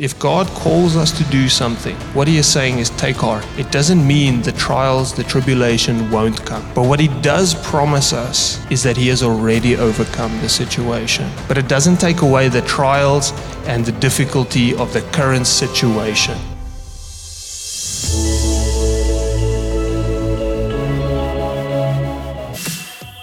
If 0.00 0.18
God 0.18 0.46
calls 0.46 0.96
us 0.96 1.12
to 1.18 1.24
do 1.24 1.50
something, 1.50 1.94
what 2.14 2.26
He 2.26 2.38
is 2.38 2.46
saying 2.46 2.78
is 2.78 2.88
take 2.88 3.16
heart. 3.16 3.46
It 3.58 3.70
doesn't 3.70 4.06
mean 4.06 4.40
the 4.40 4.52
trials, 4.52 5.12
the 5.12 5.24
tribulation 5.24 6.10
won't 6.10 6.42
come. 6.46 6.64
But 6.74 6.86
what 6.86 7.00
He 7.00 7.08
does 7.20 7.52
promise 7.66 8.14
us 8.14 8.58
is 8.70 8.82
that 8.82 8.96
He 8.96 9.08
has 9.08 9.22
already 9.22 9.76
overcome 9.76 10.32
the 10.40 10.48
situation. 10.48 11.30
But 11.46 11.58
it 11.58 11.68
doesn't 11.68 11.98
take 11.98 12.22
away 12.22 12.48
the 12.48 12.62
trials 12.62 13.34
and 13.66 13.84
the 13.84 13.92
difficulty 13.92 14.74
of 14.74 14.90
the 14.94 15.02
current 15.12 15.46
situation. 15.46 16.38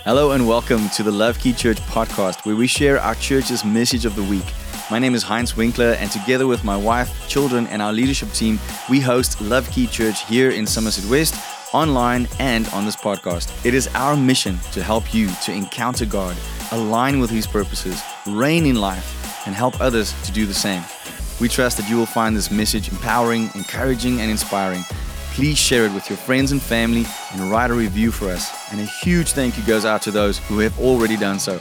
Hello 0.06 0.34
and 0.34 0.48
welcome 0.48 0.90
to 0.90 1.02
the 1.02 1.10
LoveKey 1.10 1.58
Church 1.58 1.80
podcast, 1.88 2.46
where 2.46 2.56
we 2.56 2.68
share 2.68 3.00
our 3.00 3.16
church's 3.16 3.66
message 3.66 4.06
of 4.06 4.16
the 4.16 4.22
week. 4.22 4.46
My 4.90 5.00
name 5.00 5.16
is 5.16 5.24
Heinz 5.24 5.58
Winkler, 5.58 5.98
and 6.00 6.10
together 6.10 6.48
with 6.48 6.64
my 6.64 6.78
wife, 6.78 7.28
children, 7.28 7.68
and 7.68 7.82
our 7.82 7.92
leadership 7.92 8.32
team, 8.32 8.58
we 8.90 9.02
host 9.02 9.40
LoveKey 9.40 9.92
Church 9.92 10.26
here 10.26 10.52
in 10.52 10.66
Somerset 10.66 11.04
West, 11.10 11.36
online, 11.74 12.26
and 12.40 12.70
on 12.70 12.86
this 12.86 12.96
podcast. 12.96 13.52
It 13.66 13.74
is 13.74 13.90
our 13.96 14.16
mission 14.16 14.58
to 14.72 14.82
help 14.82 15.14
you 15.14 15.28
to 15.44 15.52
encounter 15.52 16.06
God, 16.06 16.38
align 16.72 17.20
with 17.20 17.30
His 17.30 17.46
purposes, 17.46 18.02
reign 18.26 18.66
in 18.66 18.78
life, 18.78 19.46
and 19.46 19.54
help 19.54 19.82
others 19.82 20.14
to 20.24 20.32
do 20.32 20.46
the 20.46 20.54
same. 20.54 20.84
We 21.42 21.50
trust 21.50 21.76
that 21.80 21.90
you 21.90 21.98
will 21.98 22.06
find 22.06 22.34
this 22.34 22.50
message 22.50 22.90
empowering, 22.90 23.50
encouraging, 23.56 24.22
and 24.22 24.32
inspiring 24.32 24.86
please 25.38 25.56
share 25.56 25.86
it 25.86 25.94
with 25.94 26.10
your 26.10 26.18
friends 26.18 26.52
and 26.52 26.60
family 26.60 27.06
and 27.32 27.52
write 27.52 27.70
a 27.70 27.74
review 27.76 28.10
for 28.12 28.28
us. 28.28 28.52
And 28.72 28.82
a 28.82 28.86
huge 28.86 29.34
thank 29.34 29.56
you 29.56 29.64
goes 29.66 29.86
out 29.86 30.02
to 30.02 30.10
those 30.10 30.40
who 30.40 30.58
have 30.58 30.80
already 30.80 31.16
done 31.16 31.38
so. 31.38 31.60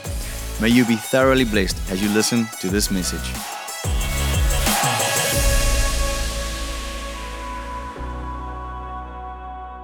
May 0.59 0.69
you 0.71 0.87
be 0.87 0.97
thoroughly 0.97 1.45
blessed 1.45 1.77
as 1.91 2.03
you 2.03 2.09
listen 2.09 2.47
to 2.61 2.69
this 2.69 2.91
message. 2.91 3.35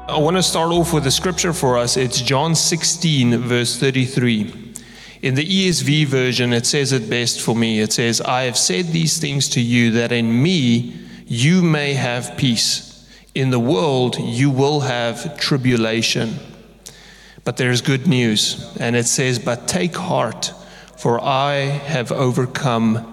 I 0.09 0.19
want 0.19 0.39
to 0.39 0.43
start 0.43 0.73
off 0.73 0.95
with 0.95 1.06
a 1.06 1.11
scripture 1.11 1.53
for 1.53 1.77
us. 1.77 1.98
It's 1.98 2.23
John 2.23 2.55
16, 2.55 3.37
verse 3.39 3.78
33. 3.78 4.75
In 5.20 5.34
the 5.34 5.45
ESV 5.45 6.06
version, 6.06 6.55
it 6.55 6.65
says 6.65 6.93
it 6.93 7.09
best 7.09 7.43
for 7.43 7.55
me. 7.55 7.81
It 7.81 7.93
says, 7.93 8.23
I 8.23 8.45
have 8.45 8.56
said 8.56 8.87
these 8.87 9.19
things 9.19 9.50
to 9.50 9.61
you 9.61 9.91
that 9.93 10.11
in 10.11 10.43
me 10.43 10.98
you 11.27 11.62
may 11.62 11.93
have 11.93 12.37
peace. 12.39 13.06
In 13.34 13.50
the 13.50 13.61
world, 13.61 14.19
you 14.19 14.50
will 14.50 14.81
have 14.81 15.39
tribulation. 15.39 16.39
But 17.45 17.59
there's 17.59 17.83
good 17.83 18.06
news. 18.06 18.75
And 18.81 18.97
it 18.97 19.06
says, 19.06 19.39
But 19.39 19.69
take 19.69 19.95
heart, 19.95 20.53
for 21.03 21.20
I 21.20 21.55
have 21.55 22.12
overcome 22.12 23.12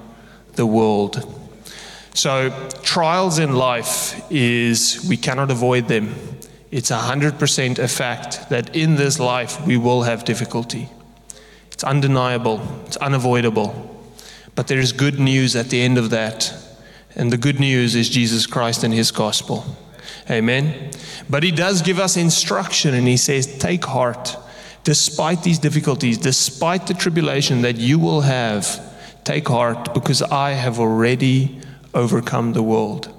the 0.53 0.65
world. 0.67 1.25
So, 2.13 2.51
trials 2.83 3.39
in 3.39 3.55
life 3.55 4.31
is, 4.31 5.03
we 5.09 5.17
cannot 5.17 5.49
avoid 5.49 5.87
them. 5.87 6.13
It's 6.69 6.91
100% 6.91 7.79
a 7.79 7.87
fact 7.87 8.51
that 8.51 8.75
in 8.75 8.93
this 8.93 9.19
life 9.19 9.65
we 9.65 9.75
will 9.75 10.03
have 10.03 10.23
difficulty. 10.23 10.87
It's 11.71 11.83
undeniable, 11.83 12.61
it's 12.85 12.97
unavoidable. 12.97 13.73
But 14.53 14.67
there 14.67 14.77
is 14.77 14.91
good 14.91 15.19
news 15.19 15.55
at 15.55 15.69
the 15.69 15.81
end 15.81 15.97
of 15.97 16.11
that. 16.11 16.53
And 17.15 17.33
the 17.33 17.37
good 17.37 17.59
news 17.59 17.95
is 17.95 18.07
Jesus 18.07 18.45
Christ 18.45 18.83
and 18.83 18.93
his 18.93 19.09
gospel. 19.09 19.65
Amen. 20.29 20.91
But 21.27 21.41
he 21.41 21.49
does 21.49 21.81
give 21.81 21.97
us 21.97 22.17
instruction 22.17 22.93
and 22.93 23.07
he 23.07 23.17
says, 23.17 23.47
Take 23.57 23.85
heart. 23.85 24.37
Despite 24.83 25.43
these 25.43 25.59
difficulties, 25.59 26.17
despite 26.17 26.87
the 26.87 26.93
tribulation 26.93 27.61
that 27.61 27.77
you 27.77 27.99
will 27.99 28.21
have, 28.21 28.81
take 29.23 29.47
heart 29.47 29.93
because 29.93 30.21
I 30.21 30.51
have 30.51 30.79
already 30.79 31.59
overcome 31.93 32.53
the 32.53 32.63
world. 32.63 33.13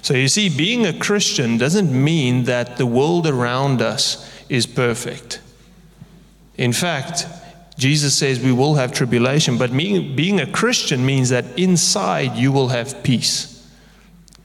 So 0.00 0.14
you 0.14 0.28
see, 0.28 0.48
being 0.48 0.86
a 0.86 0.98
Christian 0.98 1.58
doesn't 1.58 1.92
mean 1.92 2.44
that 2.44 2.76
the 2.76 2.86
world 2.86 3.26
around 3.26 3.82
us 3.82 4.28
is 4.48 4.66
perfect. 4.66 5.40
In 6.56 6.72
fact, 6.72 7.26
Jesus 7.78 8.16
says 8.16 8.40
we 8.40 8.52
will 8.52 8.74
have 8.74 8.92
tribulation, 8.92 9.58
but 9.58 9.76
being, 9.76 10.40
a 10.40 10.50
Christian 10.50 11.04
means 11.04 11.30
that 11.30 11.44
inside 11.58 12.36
you 12.36 12.52
will 12.52 12.68
have 12.68 13.02
peace 13.02 13.51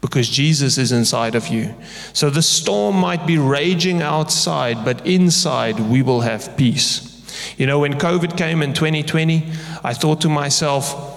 because 0.02 0.30
Jesus 0.30 0.78
is 0.78 0.92
inside 0.92 1.36
of 1.36 1.48
you. 1.48 1.74
So 2.14 2.30
the 2.30 2.42
storm 2.42 2.96
might 2.96 3.26
be 3.26 3.38
raging 3.38 4.02
outside, 4.02 4.86
but 4.86 5.06
inside 5.06 5.80
we 5.80 6.02
will 6.02 6.22
have 6.22 6.56
peace. 6.56 7.14
You 7.58 7.66
know, 7.66 7.80
when 7.80 7.94
COVID 7.94 8.38
came 8.38 8.62
in 8.62 8.74
2020, 8.74 9.52
I 9.84 9.94
thought 9.94 10.22
to 10.22 10.30
myself, 10.30 11.14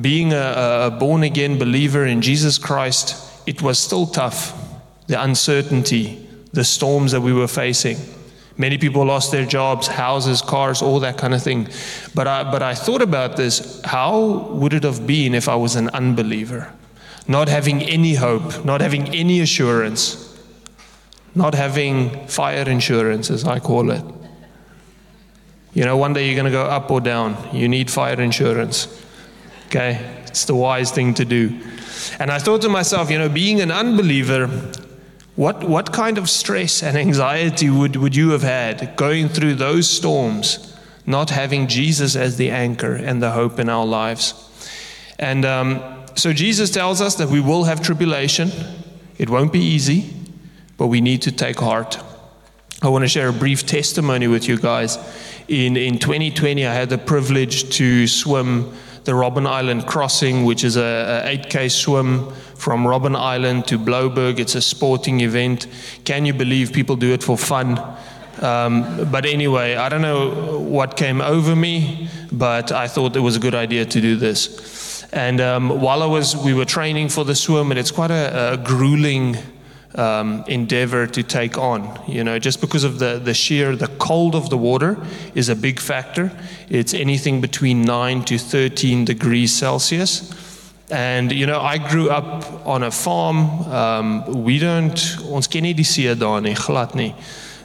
being 0.00 0.32
a, 0.32 0.90
a 0.90 0.96
born 0.98 1.22
again 1.22 1.58
believer 1.58 2.06
in 2.06 2.22
Jesus 2.22 2.58
Christ, 2.58 3.16
it 3.46 3.60
was 3.60 3.78
still 3.78 4.06
tough. 4.06 4.58
The 5.06 5.22
uncertainty, 5.22 6.26
the 6.52 6.64
storms 6.64 7.12
that 7.12 7.20
we 7.20 7.32
were 7.32 7.48
facing. 7.48 7.98
Many 8.56 8.78
people 8.78 9.04
lost 9.04 9.32
their 9.32 9.44
jobs, 9.44 9.86
houses, 9.86 10.40
cars, 10.42 10.82
all 10.82 11.00
that 11.00 11.18
kind 11.18 11.34
of 11.34 11.42
thing. 11.42 11.68
But 12.14 12.26
I, 12.26 12.50
but 12.50 12.62
I 12.62 12.74
thought 12.74 13.02
about 13.02 13.36
this 13.36 13.80
how 13.84 14.48
would 14.52 14.72
it 14.72 14.84
have 14.84 15.06
been 15.06 15.34
if 15.34 15.48
I 15.48 15.56
was 15.56 15.76
an 15.76 15.88
unbeliever? 15.90 16.72
Not 17.28 17.48
having 17.48 17.82
any 17.82 18.14
hope, 18.14 18.64
not 18.64 18.80
having 18.80 19.08
any 19.08 19.40
assurance, 19.40 20.38
not 21.34 21.54
having 21.54 22.26
fire 22.26 22.68
insurance, 22.68 23.30
as 23.30 23.44
I 23.44 23.58
call 23.58 23.90
it. 23.90 24.04
You 25.72 25.84
know, 25.84 25.96
one 25.96 26.12
day 26.12 26.26
you're 26.26 26.34
going 26.34 26.44
to 26.44 26.50
go 26.50 26.64
up 26.64 26.90
or 26.90 27.00
down. 27.00 27.36
You 27.52 27.68
need 27.68 27.90
fire 27.90 28.20
insurance. 28.20 28.88
Okay? 29.66 30.22
It's 30.26 30.44
the 30.44 30.54
wise 30.54 30.90
thing 30.90 31.14
to 31.14 31.24
do. 31.24 31.58
And 32.18 32.30
I 32.30 32.38
thought 32.38 32.60
to 32.62 32.68
myself, 32.68 33.10
you 33.10 33.18
know, 33.18 33.28
being 33.28 33.60
an 33.60 33.70
unbeliever, 33.70 34.48
what, 35.36 35.64
what 35.64 35.92
kind 35.92 36.18
of 36.18 36.28
stress 36.28 36.82
and 36.82 36.96
anxiety 36.96 37.70
would, 37.70 37.96
would 37.96 38.14
you 38.14 38.30
have 38.30 38.42
had 38.42 38.96
going 38.96 39.28
through 39.28 39.54
those 39.54 39.88
storms, 39.88 40.76
not 41.06 41.30
having 41.30 41.68
Jesus 41.68 42.16
as 42.16 42.36
the 42.36 42.50
anchor 42.50 42.94
and 42.94 43.22
the 43.22 43.30
hope 43.30 43.58
in 43.58 43.70
our 43.70 43.86
lives? 43.86 44.34
And 45.18 45.46
um, 45.46 46.01
so 46.14 46.32
Jesus 46.32 46.70
tells 46.70 47.00
us 47.00 47.16
that 47.16 47.28
we 47.28 47.40
will 47.40 47.64
have 47.64 47.82
tribulation. 47.82 48.50
It 49.18 49.30
won't 49.30 49.52
be 49.52 49.60
easy, 49.60 50.12
but 50.76 50.88
we 50.88 51.00
need 51.00 51.22
to 51.22 51.32
take 51.32 51.58
heart. 51.58 51.98
I 52.82 52.88
want 52.88 53.04
to 53.04 53.08
share 53.08 53.28
a 53.28 53.32
brief 53.32 53.64
testimony 53.64 54.26
with 54.26 54.48
you 54.48 54.58
guys. 54.58 54.98
In, 55.48 55.76
in 55.76 55.98
2020, 55.98 56.66
I 56.66 56.74
had 56.74 56.88
the 56.88 56.98
privilege 56.98 57.76
to 57.76 58.06
swim 58.06 58.72
the 59.04 59.12
Robben 59.12 59.46
Island 59.46 59.86
Crossing, 59.86 60.44
which 60.44 60.64
is 60.64 60.76
a, 60.76 61.22
a 61.24 61.38
8K 61.38 61.70
swim 61.70 62.30
from 62.54 62.84
Robben 62.84 63.16
Island 63.16 63.66
to 63.68 63.78
Blouberg. 63.78 64.38
It's 64.38 64.54
a 64.54 64.62
sporting 64.62 65.20
event. 65.20 65.66
Can 66.04 66.24
you 66.24 66.32
believe 66.32 66.72
people 66.72 66.96
do 66.96 67.12
it 67.12 67.22
for 67.22 67.36
fun? 67.36 67.78
Um, 68.40 69.08
but 69.10 69.26
anyway, 69.26 69.76
I 69.76 69.88
don't 69.88 70.02
know 70.02 70.58
what 70.58 70.96
came 70.96 71.20
over 71.20 71.54
me, 71.54 72.08
but 72.32 72.72
I 72.72 72.88
thought 72.88 73.16
it 73.16 73.20
was 73.20 73.36
a 73.36 73.40
good 73.40 73.54
idea 73.54 73.84
to 73.84 74.00
do 74.00 74.16
this. 74.16 74.91
And 75.12 75.40
um, 75.40 75.80
while 75.80 76.02
I 76.02 76.06
was, 76.06 76.36
we 76.36 76.54
were 76.54 76.64
training 76.64 77.10
for 77.10 77.24
the 77.24 77.34
swim, 77.34 77.70
and 77.70 77.78
it's 77.78 77.90
quite 77.90 78.10
a, 78.10 78.54
a 78.54 78.56
grueling 78.56 79.36
um, 79.94 80.44
endeavor 80.48 81.06
to 81.06 81.22
take 81.22 81.58
on. 81.58 82.00
You 82.08 82.24
know, 82.24 82.38
just 82.38 82.60
because 82.60 82.84
of 82.84 82.98
the, 82.98 83.20
the 83.22 83.34
sheer, 83.34 83.76
the 83.76 83.88
cold 83.88 84.34
of 84.34 84.48
the 84.48 84.56
water 84.56 84.96
is 85.34 85.48
a 85.48 85.56
big 85.56 85.80
factor. 85.80 86.32
It's 86.68 86.94
anything 86.94 87.40
between 87.40 87.82
9 87.82 88.24
to 88.24 88.38
13 88.38 89.04
degrees 89.04 89.52
Celsius. 89.52 90.32
And, 90.90 91.32
you 91.32 91.46
know, 91.46 91.60
I 91.60 91.78
grew 91.78 92.10
up 92.10 92.66
on 92.66 92.82
a 92.82 92.90
farm. 92.90 93.62
Um, 93.62 94.44
we 94.44 94.58
don't, 94.58 94.98
ons 95.30 95.46
ken 95.46 95.62
nie 95.62 95.72
die 95.72 95.84
see 95.84 96.14
daar 96.14 96.42
nie, 96.42 96.54
glad 96.54 96.94
nie. 96.94 97.14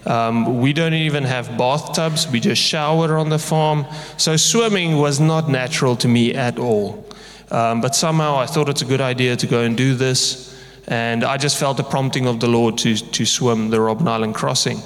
Um, 0.06 0.62
we 0.62 0.72
don't 0.72 0.94
even 0.94 1.26
have 1.26 1.58
bathtubs. 1.58 2.32
We 2.32 2.40
just 2.40 2.62
shower 2.62 3.18
on 3.18 3.30
the 3.30 3.40
farm. 3.40 3.86
So 4.16 4.38
swimming 4.38 4.98
was 4.98 5.20
not 5.20 5.50
natural 5.50 5.98
to 5.98 6.08
me 6.08 6.34
at 6.34 6.58
all. 6.58 7.07
Um, 7.50 7.82
but 7.82 7.96
somehow 7.96 8.38
I 8.38 8.46
thought 8.46 8.70
it's 8.70 8.82
a 8.82 8.86
good 8.86 9.02
idea 9.02 9.36
to 9.36 9.48
go 9.48 9.62
and 9.62 9.78
do 9.78 9.96
this. 9.96 10.56
And 10.88 11.24
I 11.24 11.38
just 11.38 11.58
felt 11.58 11.78
the 11.78 11.84
prompting 11.84 12.28
of 12.28 12.40
the 12.40 12.48
Lord 12.48 12.78
to, 12.80 12.96
to 12.96 13.26
swim 13.26 13.70
the 13.70 13.78
Robben 13.78 14.08
Island 14.08 14.36
crossing. 14.36 14.80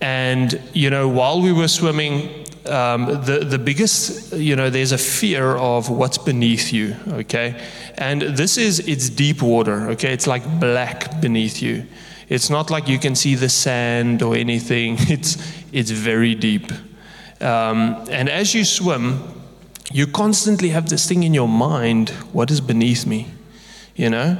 And, 0.00 0.60
you 0.72 0.90
know, 0.90 1.08
while 1.08 1.40
we 1.40 1.52
were 1.52 1.68
swimming, 1.68 2.46
um, 2.66 3.06
the, 3.24 3.44
the 3.48 3.58
biggest, 3.58 4.32
you 4.32 4.56
know, 4.56 4.70
there's 4.70 4.92
a 4.92 4.98
fear 4.98 5.56
of 5.56 5.88
what's 5.88 6.18
beneath 6.18 6.72
you, 6.72 6.96
okay? 7.08 7.60
And 7.96 8.22
this 8.22 8.56
is, 8.58 8.80
it's 8.80 9.08
deep 9.08 9.42
water, 9.42 9.90
okay? 9.90 10.12
It's 10.12 10.26
like 10.26 10.60
black 10.60 11.20
beneath 11.20 11.62
you. 11.62 11.86
It's 12.28 12.50
not 12.50 12.70
like 12.70 12.88
you 12.88 12.98
can 12.98 13.14
see 13.14 13.36
the 13.36 13.48
sand 13.48 14.22
or 14.22 14.34
anything, 14.34 14.96
it's, 14.98 15.38
it's 15.72 15.90
very 15.90 16.34
deep. 16.34 16.70
Um, 17.40 18.04
and 18.10 18.28
as 18.28 18.54
you 18.54 18.64
swim, 18.64 19.22
you 19.92 20.06
constantly 20.06 20.70
have 20.70 20.88
this 20.88 21.06
thing 21.06 21.22
in 21.22 21.34
your 21.34 21.48
mind 21.48 22.10
what 22.32 22.50
is 22.50 22.60
beneath 22.60 23.06
me? 23.06 23.28
You 23.94 24.10
know? 24.10 24.38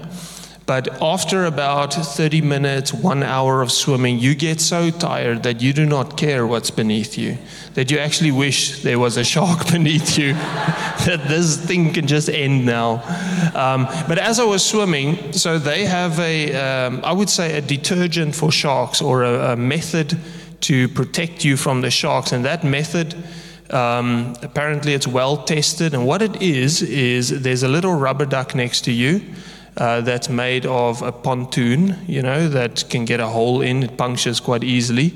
But 0.67 1.01
after 1.01 1.45
about 1.45 1.95
30 1.95 2.41
minutes, 2.41 2.93
one 2.93 3.23
hour 3.23 3.63
of 3.63 3.71
swimming, 3.71 4.19
you 4.19 4.35
get 4.35 4.61
so 4.61 4.91
tired 4.91 5.45
that 5.45 5.63
you 5.63 5.73
do 5.73 5.87
not 5.87 6.17
care 6.17 6.45
what's 6.45 6.73
beneath 6.73 7.17
you, 7.17 7.39
that 7.75 7.89
you 7.93 7.99
actually 7.99 8.33
wish 8.33 8.83
there 8.83 8.99
was 8.99 9.17
a 9.17 9.23
shark 9.23 9.69
beneath 9.71 10.19
you, 10.19 10.33
that 11.07 11.27
this 11.29 11.57
thing 11.57 11.93
can 11.93 12.09
just 12.09 12.29
end 12.29 12.67
now. 12.67 12.95
Um, 13.55 13.87
but 14.09 14.19
as 14.19 14.41
I 14.41 14.45
was 14.45 14.65
swimming, 14.65 15.33
so 15.33 15.57
they 15.57 15.85
have 15.85 16.19
a, 16.19 16.53
um, 16.57 17.01
I 17.05 17.13
would 17.13 17.31
say, 17.31 17.57
a 17.57 17.61
detergent 17.61 18.35
for 18.35 18.51
sharks 18.51 19.01
or 19.01 19.23
a, 19.23 19.53
a 19.53 19.57
method 19.57 20.19
to 20.63 20.89
protect 20.89 21.45
you 21.45 21.57
from 21.57 21.81
the 21.81 21.93
sharks. 21.93 22.33
And 22.33 22.45
that 22.45 22.65
method, 22.65 23.15
um, 23.71 24.35
apparently, 24.43 24.95
it's 24.95 25.07
well 25.07 25.37
tested. 25.37 25.95
And 25.95 26.07
what 26.07 26.23
it 26.23 26.41
is, 26.43 26.83
is 26.83 27.43
there's 27.43 27.63
a 27.63 27.69
little 27.69 27.95
rubber 27.95 28.27
duck 28.27 28.55
next 28.55 28.83
to 28.83 28.93
you 28.93 29.21
uh, 29.77 30.01
that's 30.01 30.29
made 30.29 30.67
of 30.67 31.03
a 31.03 31.13
pontoon, 31.13 31.99
you 32.07 32.23
know, 32.23 32.49
that 32.49 32.85
can 32.89 33.05
get 33.05 33.21
a 33.21 33.27
hole 33.27 33.61
in. 33.61 33.83
It 33.83 33.97
punctures 33.97 34.41
quite 34.41 34.65
easily. 34.65 35.15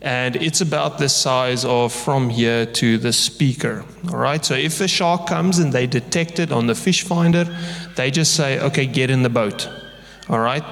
And 0.00 0.36
it's 0.36 0.60
about 0.60 0.98
the 0.98 1.08
size 1.08 1.64
of 1.64 1.92
from 1.92 2.30
here 2.30 2.64
to 2.66 2.98
the 2.98 3.12
speaker. 3.12 3.84
All 4.10 4.18
right. 4.18 4.44
So 4.44 4.54
if 4.54 4.80
a 4.80 4.86
shark 4.86 5.26
comes 5.26 5.58
and 5.58 5.72
they 5.72 5.86
detect 5.88 6.38
it 6.38 6.52
on 6.52 6.68
the 6.68 6.74
fish 6.74 7.02
finder, 7.02 7.44
they 7.96 8.10
just 8.12 8.34
say, 8.36 8.60
okay, 8.60 8.86
get 8.86 9.10
in 9.10 9.24
the 9.24 9.28
boat. 9.28 9.68
All 10.28 10.38
right. 10.38 10.62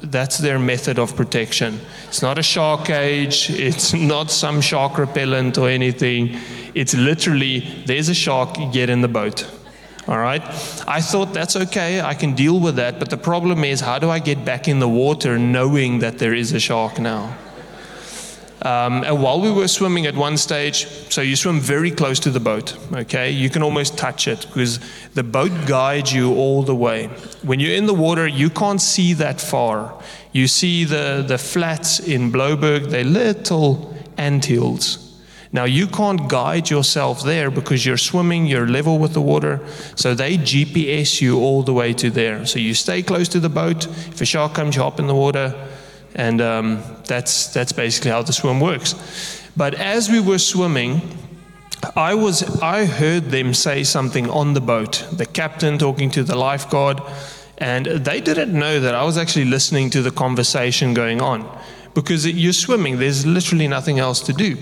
That's 0.00 0.38
their 0.38 0.60
method 0.60 1.00
of 1.00 1.16
protection. 1.16 1.80
It's 2.06 2.22
not 2.22 2.38
a 2.38 2.42
shark 2.42 2.84
cage. 2.84 3.50
It's 3.68 3.92
not 3.94 4.30
some 4.30 4.60
shark 4.60 4.96
repellent 4.96 5.58
or 5.58 5.68
anything. 5.68 6.38
It's 6.74 6.94
literally, 6.94 7.60
there's 7.86 8.08
a 8.08 8.14
shark, 8.14 8.56
get 8.72 8.90
in 8.90 9.00
the 9.00 9.08
boat. 9.08 9.48
All 10.06 10.18
right. 10.18 10.42
I 10.88 11.02
thought 11.02 11.34
that's 11.34 11.54
okay. 11.54 12.00
I 12.00 12.14
can 12.14 12.34
deal 12.34 12.58
with 12.60 12.76
that. 12.76 12.98
But 12.98 13.10
the 13.10 13.18
problem 13.18 13.62
is, 13.62 13.80
how 13.80 13.98
do 13.98 14.08
I 14.08 14.18
get 14.20 14.42
back 14.42 14.66
in 14.66 14.78
the 14.78 14.88
water 14.88 15.38
knowing 15.38 15.98
that 15.98 16.18
there 16.18 16.32
is 16.32 16.52
a 16.52 16.60
shark 16.60 16.98
now? 16.98 17.36
Um, 18.62 19.04
and 19.04 19.22
while 19.22 19.40
we 19.40 19.52
were 19.52 19.68
swimming 19.68 20.06
at 20.06 20.16
one 20.16 20.36
stage, 20.36 20.86
so 21.10 21.20
you 21.20 21.36
swim 21.36 21.60
very 21.60 21.92
close 21.92 22.18
to 22.20 22.30
the 22.30 22.40
boat, 22.40 22.76
okay? 22.92 23.30
You 23.30 23.50
can 23.50 23.62
almost 23.62 23.96
touch 23.96 24.26
it 24.26 24.46
because 24.48 24.80
the 25.14 25.22
boat 25.22 25.52
guides 25.66 26.12
you 26.12 26.34
all 26.34 26.64
the 26.64 26.74
way. 26.74 27.06
When 27.42 27.60
you're 27.60 27.76
in 27.76 27.86
the 27.86 27.94
water, 27.94 28.26
you 28.26 28.50
can't 28.50 28.80
see 28.80 29.12
that 29.14 29.40
far. 29.40 30.02
You 30.32 30.48
see 30.48 30.84
the, 30.84 31.24
the 31.26 31.38
flats 31.38 32.00
in 32.00 32.32
Blouberg, 32.32 32.90
they're 32.90 33.04
little 33.04 33.94
anthills. 34.16 35.07
Now, 35.50 35.64
you 35.64 35.86
can't 35.86 36.28
guide 36.28 36.68
yourself 36.68 37.22
there 37.22 37.50
because 37.50 37.86
you're 37.86 37.96
swimming, 37.96 38.46
you're 38.46 38.66
level 38.66 38.98
with 38.98 39.14
the 39.14 39.20
water. 39.20 39.60
So 39.96 40.14
they 40.14 40.36
GPS 40.36 41.20
you 41.20 41.38
all 41.38 41.62
the 41.62 41.72
way 41.72 41.94
to 41.94 42.10
there. 42.10 42.44
So 42.44 42.58
you 42.58 42.74
stay 42.74 43.02
close 43.02 43.28
to 43.28 43.40
the 43.40 43.48
boat. 43.48 43.86
If 43.86 44.20
a 44.20 44.26
shark 44.26 44.54
comes, 44.54 44.76
you 44.76 44.82
hop 44.82 45.00
in 45.00 45.06
the 45.06 45.14
water. 45.14 45.54
And 46.14 46.40
um, 46.40 46.82
that's, 47.06 47.46
that's 47.52 47.72
basically 47.72 48.10
how 48.10 48.22
the 48.22 48.32
swim 48.32 48.60
works. 48.60 48.94
But 49.56 49.74
as 49.74 50.10
we 50.10 50.20
were 50.20 50.38
swimming, 50.38 51.00
I, 51.96 52.14
was, 52.14 52.42
I 52.60 52.84
heard 52.84 53.30
them 53.30 53.54
say 53.54 53.84
something 53.84 54.28
on 54.28 54.52
the 54.52 54.60
boat, 54.60 55.06
the 55.12 55.26
captain 55.26 55.78
talking 55.78 56.10
to 56.10 56.24
the 56.24 56.36
lifeguard. 56.36 57.00
And 57.56 57.86
they 57.86 58.20
didn't 58.20 58.52
know 58.52 58.80
that 58.80 58.94
I 58.94 59.02
was 59.04 59.16
actually 59.16 59.46
listening 59.46 59.90
to 59.90 60.02
the 60.02 60.10
conversation 60.10 60.92
going 60.92 61.20
on 61.22 61.48
because 61.94 62.26
you're 62.26 62.52
swimming, 62.52 62.98
there's 62.98 63.26
literally 63.26 63.66
nothing 63.66 63.98
else 63.98 64.20
to 64.20 64.32
do. 64.32 64.56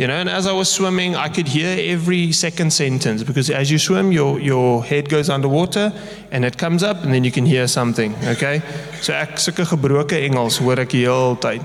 You 0.00 0.06
know, 0.06 0.14
and 0.14 0.30
as 0.30 0.46
I 0.46 0.52
was 0.52 0.72
swimming, 0.72 1.14
I 1.14 1.28
could 1.28 1.46
hear 1.46 1.76
every 1.78 2.32
second 2.32 2.72
sentence 2.72 3.22
because 3.22 3.50
as 3.50 3.70
you 3.70 3.78
swim, 3.78 4.12
your, 4.12 4.40
your 4.40 4.82
head 4.82 5.10
goes 5.10 5.28
underwater 5.28 5.92
and 6.30 6.42
it 6.42 6.56
comes 6.56 6.82
up 6.82 7.04
and 7.04 7.12
then 7.12 7.22
you 7.22 7.30
can 7.30 7.44
hear 7.44 7.68
something, 7.68 8.14
okay? 8.24 8.62
So 9.02 9.12
ek 9.12 9.36
sulke 9.36 9.66
gebroke 9.68 10.16
Engels 10.16 10.56
hoor 10.56 10.80
ek 10.80 10.88
die 10.96 11.04
hele 11.04 11.36
tyd. 11.36 11.60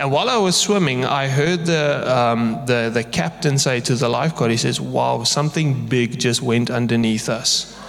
And 0.00 0.10
while 0.10 0.28
I 0.28 0.36
was 0.38 0.56
swimming, 0.56 1.04
I 1.04 1.28
heard 1.28 1.64
the, 1.64 2.02
um, 2.10 2.58
the, 2.66 2.90
the 2.92 3.04
captain 3.04 3.56
say 3.56 3.78
to 3.86 3.94
the 3.94 4.08
lifeguard, 4.08 4.50
he 4.50 4.56
says, 4.56 4.80
wow, 4.80 5.22
something 5.22 5.86
big 5.86 6.18
just 6.18 6.42
went 6.42 6.70
underneath 6.70 7.28
us. 7.28 7.79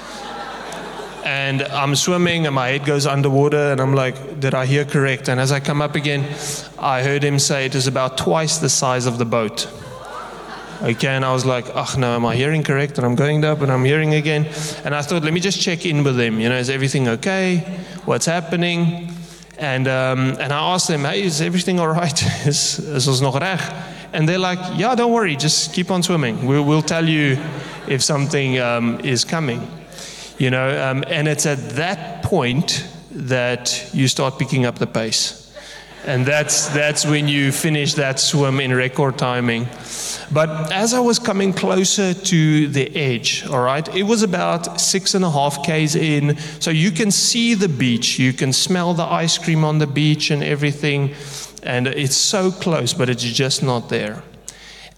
And 1.23 1.61
I'm 1.61 1.95
swimming 1.95 2.45
and 2.45 2.55
my 2.55 2.69
head 2.69 2.85
goes 2.85 3.05
underwater 3.05 3.71
and 3.71 3.79
I'm 3.79 3.93
like, 3.93 4.39
did 4.39 4.53
I 4.53 4.65
hear 4.65 4.85
correct? 4.85 5.29
And 5.29 5.39
as 5.39 5.51
I 5.51 5.59
come 5.59 5.81
up 5.81 5.95
again, 5.95 6.25
I 6.79 7.03
heard 7.03 7.23
him 7.23 7.37
say 7.37 7.65
it 7.65 7.75
is 7.75 7.87
about 7.87 8.17
twice 8.17 8.57
the 8.57 8.69
size 8.69 9.05
of 9.05 9.17
the 9.17 9.25
boat. 9.25 9.69
Okay, 10.81 11.09
and 11.09 11.23
I 11.23 11.31
was 11.31 11.45
like, 11.45 11.65
oh 11.75 11.93
no, 11.99 12.15
am 12.15 12.25
I 12.25 12.35
hearing 12.35 12.63
correct? 12.63 12.97
And 12.97 13.05
I'm 13.05 13.13
going 13.13 13.45
up 13.45 13.61
and 13.61 13.71
I'm 13.71 13.85
hearing 13.85 14.15
again. 14.15 14.47
And 14.83 14.95
I 14.95 15.03
thought, 15.03 15.23
let 15.23 15.31
me 15.31 15.39
just 15.39 15.61
check 15.61 15.85
in 15.85 16.03
with 16.03 16.17
them. 16.17 16.39
You 16.39 16.49
know, 16.49 16.57
is 16.57 16.71
everything 16.71 17.07
okay? 17.07 17.59
What's 18.05 18.25
happening? 18.25 19.11
And, 19.59 19.87
um, 19.87 20.37
and 20.39 20.51
I 20.51 20.73
asked 20.73 20.87
them, 20.87 21.01
hey, 21.01 21.21
is 21.21 21.39
everything 21.39 21.79
all 21.79 21.87
right? 21.87 22.23
is, 22.47 22.79
is 22.79 23.21
nog 23.21 23.35
reg? 23.35 23.59
And 24.11 24.27
they're 24.27 24.39
like, 24.39 24.57
yeah, 24.75 24.95
don't 24.95 25.13
worry, 25.13 25.35
just 25.35 25.71
keep 25.71 25.91
on 25.91 26.01
swimming. 26.01 26.47
We'll, 26.47 26.65
we'll 26.65 26.81
tell 26.81 27.07
you 27.07 27.37
if 27.87 28.01
something 28.01 28.57
um, 28.59 28.99
is 29.01 29.23
coming. 29.23 29.61
You 30.41 30.49
know, 30.49 30.89
um, 30.89 31.03
and 31.05 31.27
it's 31.27 31.45
at 31.45 31.59
that 31.75 32.23
point 32.23 32.89
that 33.11 33.91
you 33.93 34.07
start 34.07 34.39
picking 34.39 34.65
up 34.65 34.79
the 34.79 34.87
pace. 34.87 35.55
And 36.07 36.25
that's, 36.25 36.67
that's 36.69 37.05
when 37.05 37.27
you 37.27 37.51
finish 37.51 37.93
that 37.93 38.19
swim 38.19 38.59
in 38.59 38.73
record 38.73 39.19
timing. 39.19 39.67
But 40.31 40.71
as 40.71 40.95
I 40.95 40.99
was 40.99 41.19
coming 41.19 41.53
closer 41.53 42.15
to 42.15 42.67
the 42.69 42.89
edge, 42.95 43.45
all 43.51 43.61
right, 43.61 43.87
it 43.95 44.01
was 44.01 44.23
about 44.23 44.81
six 44.81 45.13
and 45.13 45.23
a 45.23 45.29
half 45.29 45.61
Ks 45.61 45.93
in. 45.93 46.35
So 46.59 46.71
you 46.71 46.89
can 46.89 47.11
see 47.11 47.53
the 47.53 47.69
beach, 47.69 48.17
you 48.17 48.33
can 48.33 48.51
smell 48.51 48.95
the 48.95 49.03
ice 49.03 49.37
cream 49.37 49.63
on 49.63 49.77
the 49.77 49.85
beach 49.85 50.31
and 50.31 50.43
everything. 50.43 51.13
And 51.61 51.85
it's 51.85 52.15
so 52.15 52.49
close, 52.49 52.95
but 52.95 53.09
it's 53.09 53.21
just 53.21 53.61
not 53.61 53.89
there. 53.89 54.23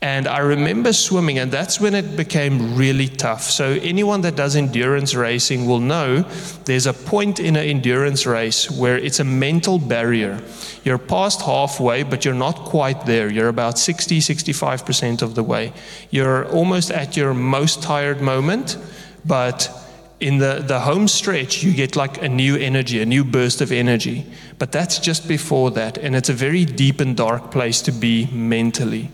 And 0.03 0.27
I 0.27 0.39
remember 0.39 0.91
swimming, 0.91 1.39
and 1.39 1.49
that's 1.49 1.79
when 1.79 1.95
it 1.95 2.17
became 2.17 2.75
really 2.75 3.07
tough. 3.07 3.43
So, 3.43 3.79
anyone 3.81 4.19
that 4.23 4.35
does 4.35 4.57
endurance 4.57 5.15
racing 5.15 5.65
will 5.65 5.79
know 5.79 6.23
there's 6.65 6.87
a 6.87 6.91
point 6.91 7.39
in 7.39 7.55
an 7.55 7.63
endurance 7.63 8.25
race 8.25 8.69
where 8.69 8.97
it's 8.97 9.21
a 9.21 9.23
mental 9.23 9.79
barrier. 9.79 10.41
You're 10.83 10.97
past 10.97 11.43
halfway, 11.43 12.03
but 12.03 12.25
you're 12.25 12.33
not 12.33 12.65
quite 12.65 13.05
there. 13.05 13.31
You're 13.31 13.47
about 13.47 13.79
60, 13.79 14.19
65% 14.19 15.21
of 15.21 15.35
the 15.35 15.43
way. 15.43 15.71
You're 16.09 16.49
almost 16.49 16.91
at 16.91 17.15
your 17.15 17.33
most 17.33 17.81
tired 17.81 18.19
moment, 18.19 18.75
but 19.23 19.71
in 20.19 20.39
the, 20.39 20.65
the 20.67 20.81
home 20.81 21.07
stretch, 21.07 21.63
you 21.63 21.73
get 21.73 21.95
like 21.95 22.21
a 22.21 22.27
new 22.27 22.57
energy, 22.57 23.01
a 23.01 23.05
new 23.05 23.23
burst 23.23 23.61
of 23.61 23.71
energy. 23.71 24.25
But 24.59 24.73
that's 24.73 24.99
just 24.99 25.29
before 25.29 25.71
that, 25.71 25.97
and 25.97 26.13
it's 26.13 26.27
a 26.27 26.33
very 26.33 26.65
deep 26.65 26.99
and 26.99 27.15
dark 27.15 27.51
place 27.51 27.81
to 27.83 27.93
be 27.93 28.25
mentally. 28.33 29.09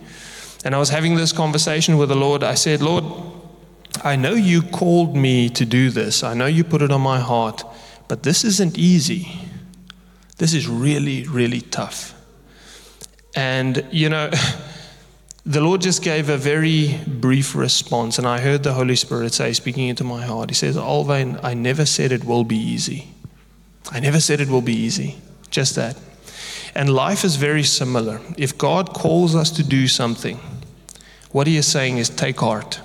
And 0.63 0.75
I 0.75 0.77
was 0.77 0.89
having 0.89 1.15
this 1.15 1.31
conversation 1.31 1.97
with 1.97 2.09
the 2.09 2.15
Lord. 2.15 2.43
I 2.43 2.55
said, 2.55 2.81
Lord, 2.81 3.03
I 4.03 4.15
know 4.15 4.33
you 4.33 4.61
called 4.61 5.15
me 5.15 5.49
to 5.49 5.65
do 5.65 5.89
this. 5.89 6.23
I 6.23 6.33
know 6.33 6.45
you 6.45 6.63
put 6.63 6.81
it 6.81 6.91
on 6.91 7.01
my 7.01 7.19
heart, 7.19 7.63
but 8.07 8.23
this 8.23 8.43
isn't 8.43 8.77
easy. 8.77 9.31
This 10.37 10.53
is 10.53 10.67
really, 10.67 11.25
really 11.27 11.61
tough. 11.61 12.13
And, 13.35 13.85
you 13.91 14.09
know, 14.09 14.31
the 15.45 15.61
Lord 15.61 15.81
just 15.81 16.03
gave 16.03 16.29
a 16.29 16.37
very 16.37 16.99
brief 17.07 17.55
response, 17.55 18.17
and 18.17 18.27
I 18.27 18.39
heard 18.39 18.63
the 18.63 18.73
Holy 18.73 18.95
Spirit 18.95 19.33
say, 19.33 19.53
speaking 19.53 19.87
into 19.87 20.03
my 20.03 20.25
heart, 20.25 20.49
He 20.49 20.55
says, 20.55 20.77
Alwyn, 20.77 21.39
I 21.43 21.53
never 21.53 21.85
said 21.85 22.11
it 22.11 22.23
will 22.23 22.43
be 22.43 22.57
easy. 22.57 23.09
I 23.91 23.99
never 23.99 24.19
said 24.19 24.39
it 24.39 24.49
will 24.49 24.61
be 24.61 24.75
easy. 24.75 25.17
Just 25.49 25.75
that. 25.75 25.97
And 26.75 26.93
life 26.93 27.23
is 27.23 27.35
very 27.35 27.63
similar. 27.63 28.21
If 28.37 28.57
God 28.57 28.93
calls 28.93 29.35
us 29.35 29.49
to 29.51 29.63
do 29.63 29.87
something, 29.87 30.39
what 31.31 31.47
He 31.47 31.57
is 31.57 31.67
saying 31.67 31.97
is 31.97 32.09
take 32.09 32.39
heart. 32.39 32.79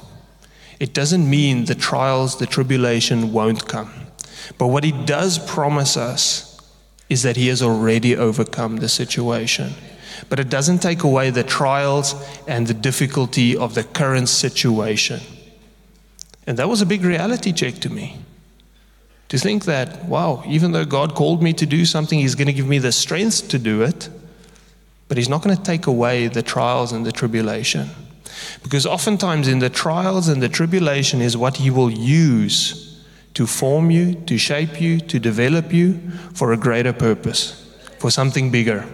It 0.81 0.93
doesn't 0.93 1.29
mean 1.29 1.67
the 1.67 1.75
trials, 1.75 2.39
the 2.39 2.47
tribulation 2.47 3.33
won't 3.33 3.69
come. 3.69 3.93
But 4.59 4.69
what 4.69 4.85
He 4.85 4.93
does 4.93 5.39
promise 5.39 5.97
us 5.97 6.51
is 7.09 7.23
that 7.23 7.37
He 7.37 7.49
has 7.49 7.63
already 7.63 8.17
overcome 8.17 8.77
the 8.79 8.89
situation. 8.89 9.75
But 10.29 10.41
it 10.41 10.49
doesn't 10.49 10.79
take 10.79 11.03
away 11.03 11.31
the 11.31 11.43
trials 11.43 12.15
and 12.47 12.67
the 12.67 12.75
difficulty 12.75 13.57
of 13.57 13.75
the 13.75 13.85
current 13.85 14.29
situation. 14.29 15.21
And 16.47 16.59
that 16.59 16.69
was 16.69 16.83
a 16.83 16.87
big 16.87 17.03
reality 17.05 17.53
check 17.53 17.75
to 17.81 17.91
me. 17.91 18.24
To 19.35 19.41
think 19.41 19.65
that, 19.65 20.05
wow, 20.05 20.45
even 20.47 20.71
though 20.71 20.85
God 20.85 21.17
called 21.17 21.43
me 21.43 21.53
to 21.55 21.67
do 21.67 21.85
something, 21.85 22.21
He's 22.21 22.37
going 22.37 22.47
to 22.47 22.53
give 22.53 22.69
me 22.69 22.79
the 22.79 22.93
strength 22.93 23.49
to 23.49 23.59
do 23.59 23.83
it, 23.83 24.09
but 25.09 25.17
He's 25.17 25.29
not 25.29 25.43
going 25.43 25.57
to 25.57 25.61
take 25.61 25.89
away 25.89 26.29
the 26.29 26.41
trials 26.41 26.93
and 26.93 27.05
the 27.05 27.11
tribulation. 27.11 27.91
Because 28.63 28.87
oftentimes 28.87 29.49
in 29.49 29.59
the 29.59 29.69
trials 29.69 30.29
and 30.29 30.41
the 30.41 30.49
tribulation 30.49 31.21
is 31.21 31.37
what 31.37 31.57
He 31.57 31.69
will 31.69 31.91
use 31.91 33.05
to 33.35 33.45
form 33.45 33.91
you, 33.91 34.15
to 34.15 34.39
shape 34.39 34.81
you, 34.81 35.01
to 35.01 35.19
develop 35.19 35.73
you 35.73 35.99
for 36.33 36.53
a 36.53 36.57
greater 36.57 36.93
purpose, 36.93 37.77
for 37.99 38.13
something 38.13 38.53
bigger. 38.53 38.87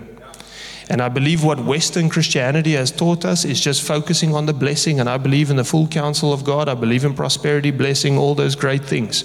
And 0.90 1.00
I 1.00 1.09
believe 1.09 1.44
what 1.44 1.61
Western 1.61 2.09
Christianity 2.09 2.73
has 2.73 2.90
taught 2.90 3.25
us 3.25 3.44
is 3.44 3.61
just 3.61 3.80
focusing 3.80 4.35
on 4.35 4.47
the 4.47 4.52
blessing. 4.52 4.99
And 4.99 5.09
I 5.09 5.18
believe 5.18 5.49
in 5.49 5.56
the 5.56 5.64
full 5.64 5.87
counsel 5.87 6.32
of 6.32 6.42
God. 6.42 6.68
I 6.68 6.75
believe 6.75 7.04
in 7.04 7.14
prosperity, 7.14 7.70
blessing, 7.70 8.18
all 8.18 8.35
those 8.35 8.56
great 8.56 8.85
things. 8.85 9.23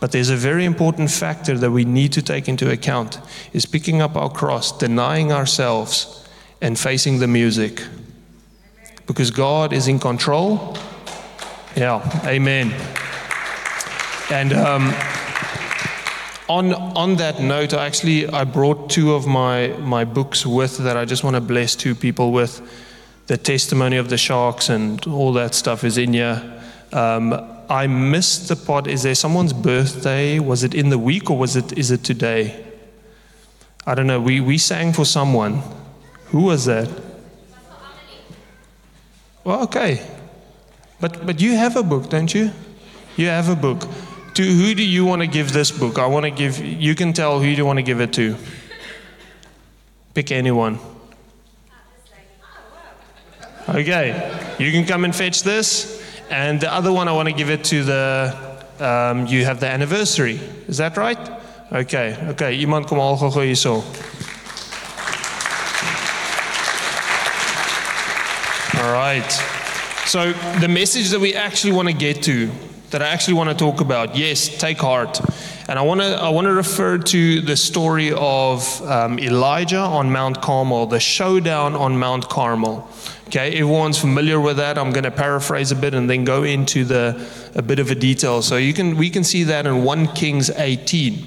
But 0.00 0.10
there's 0.10 0.30
a 0.30 0.36
very 0.36 0.64
important 0.64 1.12
factor 1.12 1.56
that 1.56 1.70
we 1.70 1.84
need 1.84 2.12
to 2.14 2.22
take 2.22 2.48
into 2.48 2.72
account 2.72 3.20
is 3.52 3.66
picking 3.66 4.02
up 4.02 4.16
our 4.16 4.28
cross, 4.28 4.76
denying 4.76 5.30
ourselves, 5.30 6.28
and 6.60 6.76
facing 6.76 7.20
the 7.20 7.28
music. 7.28 7.84
Because 9.06 9.30
God 9.30 9.72
is 9.72 9.86
in 9.86 10.00
control. 10.00 10.76
Yeah, 11.76 12.02
amen. 12.24 12.74
And 14.28 14.52
um, 14.52 14.92
on 16.48 16.72
on 16.74 17.16
that 17.16 17.40
note, 17.40 17.74
I 17.74 17.86
actually 17.86 18.28
I 18.28 18.44
brought 18.44 18.90
two 18.90 19.14
of 19.14 19.26
my 19.26 19.68
my 19.80 20.04
books 20.04 20.46
with 20.46 20.78
that 20.78 20.96
I 20.96 21.04
just 21.04 21.24
want 21.24 21.34
to 21.34 21.40
bless 21.40 21.74
two 21.74 21.94
people 21.94 22.32
with. 22.32 22.60
The 23.26 23.36
testimony 23.36 23.96
of 23.96 24.08
the 24.08 24.16
sharks 24.16 24.68
and 24.68 25.04
all 25.06 25.32
that 25.32 25.54
stuff 25.54 25.82
is 25.82 25.98
in 25.98 26.12
here. 26.12 26.62
Um, 26.92 27.34
I 27.68 27.88
missed 27.88 28.48
the 28.48 28.54
part. 28.54 28.86
Is 28.86 29.02
there 29.02 29.16
someone's 29.16 29.52
birthday? 29.52 30.38
Was 30.38 30.62
it 30.62 30.74
in 30.74 30.90
the 30.90 30.98
week 30.98 31.30
or 31.30 31.36
was 31.36 31.56
it 31.56 31.76
is 31.76 31.90
it 31.90 32.04
today? 32.04 32.64
I 33.84 33.94
don't 33.94 34.06
know. 34.06 34.20
We 34.20 34.40
we 34.40 34.58
sang 34.58 34.92
for 34.92 35.04
someone. 35.04 35.62
Who 36.26 36.42
was 36.42 36.66
that? 36.66 36.88
Well, 39.42 39.62
okay. 39.64 40.06
But 41.00 41.26
but 41.26 41.40
you 41.40 41.56
have 41.56 41.76
a 41.76 41.82
book, 41.82 42.08
don't 42.08 42.32
you? 42.32 42.52
You 43.16 43.26
have 43.26 43.48
a 43.48 43.56
book. 43.56 43.88
To 44.36 44.42
who 44.42 44.74
do 44.74 44.84
you 44.84 45.06
want 45.06 45.22
to 45.22 45.26
give 45.26 45.52
this 45.52 45.70
book? 45.70 45.98
I 45.98 46.04
want 46.04 46.24
to 46.24 46.30
give 46.30 46.58
you 46.62 46.94
can 46.94 47.14
tell 47.14 47.40
who 47.40 47.46
you 47.46 47.64
want 47.64 47.78
to 47.78 47.82
give 47.82 48.02
it 48.02 48.12
to. 48.12 48.36
Pick 50.12 50.30
anyone. 50.30 50.78
Okay. 53.66 54.54
You 54.58 54.72
can 54.72 54.84
come 54.84 55.06
and 55.06 55.16
fetch 55.16 55.42
this. 55.42 56.02
And 56.28 56.60
the 56.60 56.70
other 56.70 56.92
one 56.92 57.08
I 57.08 57.12
want 57.12 57.30
to 57.30 57.34
give 57.34 57.48
it 57.48 57.64
to 57.64 57.82
the 57.82 58.58
um, 58.78 59.26
you 59.26 59.46
have 59.46 59.58
the 59.58 59.68
anniversary. 59.68 60.38
Is 60.68 60.76
that 60.76 60.98
right? 60.98 61.18
Okay. 61.72 62.14
Okay. 62.32 62.60
Iemand 62.60 62.88
kom 62.88 62.98
al 62.98 63.16
gou. 63.16 63.82
All 68.82 68.92
right. 68.92 69.32
So, 70.04 70.32
the 70.60 70.68
message 70.68 71.08
that 71.08 71.20
we 71.20 71.34
actually 71.34 71.72
want 71.72 71.88
to 71.88 71.94
get 71.94 72.22
to, 72.24 72.50
that 72.96 73.02
I 73.02 73.10
actually 73.10 73.34
want 73.34 73.50
to 73.50 73.54
talk 73.54 73.82
about, 73.82 74.16
yes, 74.16 74.48
take 74.48 74.78
heart. 74.78 75.20
And 75.68 75.78
I 75.78 75.82
want 75.82 76.00
to, 76.00 76.06
I 76.06 76.30
want 76.30 76.46
to 76.46 76.54
refer 76.54 76.96
to 76.96 77.42
the 77.42 77.54
story 77.54 78.10
of 78.10 78.80
um, 78.86 79.18
Elijah 79.18 79.80
on 79.80 80.10
Mount 80.10 80.40
Carmel, 80.40 80.86
the 80.86 80.98
showdown 80.98 81.74
on 81.74 81.98
Mount 81.98 82.30
Carmel. 82.30 82.88
Okay, 83.26 83.52
everyone's 83.58 83.98
familiar 83.98 84.40
with 84.40 84.56
that. 84.56 84.78
I'm 84.78 84.92
going 84.92 85.04
to 85.04 85.10
paraphrase 85.10 85.72
a 85.72 85.76
bit 85.76 85.92
and 85.92 86.08
then 86.08 86.24
go 86.24 86.42
into 86.44 86.86
the 86.86 87.28
a 87.54 87.60
bit 87.60 87.80
of 87.80 87.90
a 87.90 87.94
detail. 87.94 88.40
So 88.40 88.56
you 88.56 88.72
can 88.72 88.96
we 88.96 89.10
can 89.10 89.24
see 89.24 89.42
that 89.42 89.66
in 89.66 89.84
1 89.84 90.06
Kings 90.14 90.48
18. 90.48 91.22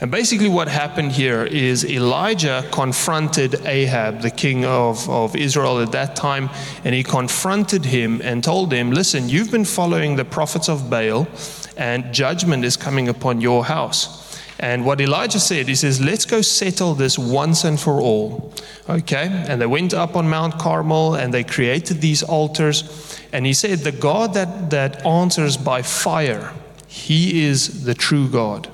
And 0.00 0.10
basically 0.10 0.48
what 0.48 0.68
happened 0.68 1.12
here 1.12 1.44
is 1.44 1.84
Elijah 1.84 2.66
confronted 2.72 3.64
Ahab, 3.66 4.22
the 4.22 4.30
king 4.30 4.64
of, 4.64 5.08
of 5.08 5.36
Israel 5.36 5.80
at 5.80 5.92
that 5.92 6.16
time, 6.16 6.50
and 6.84 6.94
he 6.94 7.02
confronted 7.02 7.84
him 7.84 8.20
and 8.22 8.42
told 8.42 8.72
him, 8.72 8.90
Listen, 8.90 9.28
you've 9.28 9.50
been 9.50 9.64
following 9.64 10.16
the 10.16 10.24
prophets 10.24 10.68
of 10.68 10.90
Baal, 10.90 11.28
and 11.76 12.12
judgment 12.12 12.64
is 12.64 12.76
coming 12.76 13.08
upon 13.08 13.40
your 13.40 13.64
house. 13.64 14.24
And 14.58 14.84
what 14.86 15.00
Elijah 15.00 15.40
said, 15.40 15.68
he 15.68 15.74
says, 15.74 16.00
Let's 16.00 16.24
go 16.24 16.40
settle 16.40 16.94
this 16.94 17.18
once 17.18 17.64
and 17.64 17.78
for 17.78 18.00
all. 18.00 18.52
Okay? 18.88 19.28
And 19.48 19.60
they 19.60 19.66
went 19.66 19.92
up 19.94 20.16
on 20.16 20.28
Mount 20.28 20.58
Carmel 20.58 21.16
and 21.16 21.34
they 21.34 21.44
created 21.44 22.00
these 22.00 22.22
altars. 22.22 23.20
And 23.32 23.46
he 23.46 23.52
said, 23.52 23.80
The 23.80 23.92
God 23.92 24.34
that, 24.34 24.70
that 24.70 25.04
answers 25.04 25.56
by 25.56 25.82
fire, 25.82 26.52
he 26.86 27.44
is 27.44 27.84
the 27.84 27.94
true 27.94 28.28
God. 28.28 28.68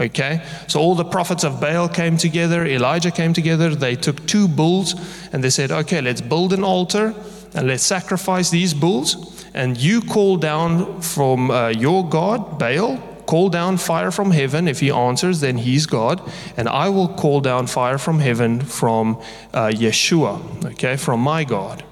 Okay? 0.00 0.42
So 0.66 0.80
all 0.80 0.94
the 0.94 1.04
prophets 1.04 1.44
of 1.44 1.60
Baal 1.60 1.88
came 1.88 2.16
together, 2.16 2.66
Elijah 2.66 3.10
came 3.10 3.32
together, 3.32 3.74
they 3.74 3.96
took 3.96 4.26
two 4.26 4.48
bulls 4.48 4.94
and 5.32 5.44
they 5.44 5.50
said, 5.50 5.70
Okay, 5.70 6.00
let's 6.00 6.22
build 6.22 6.52
an 6.52 6.64
altar 6.64 7.14
and 7.54 7.66
let's 7.66 7.82
sacrifice 7.82 8.50
these 8.50 8.72
bulls. 8.72 9.44
And 9.52 9.76
you 9.76 10.00
call 10.00 10.36
down 10.36 11.02
from 11.02 11.50
uh, 11.50 11.68
your 11.68 12.08
God, 12.08 12.58
Baal, 12.58 12.98
call 13.26 13.48
down 13.48 13.76
fire 13.76 14.10
from 14.10 14.30
heaven. 14.30 14.68
If 14.68 14.80
he 14.80 14.90
answers, 14.90 15.40
then 15.40 15.58
he's 15.58 15.86
God. 15.86 16.20
And 16.56 16.68
I 16.68 16.88
will 16.88 17.08
call 17.08 17.40
down 17.40 17.66
fire 17.66 17.98
from 17.98 18.20
heaven 18.20 18.60
from 18.60 19.16
uh, 19.52 19.68
Yeshua, 19.68 20.64
okay, 20.72 20.96
from 20.96 21.20
my 21.20 21.44
God. 21.44 21.84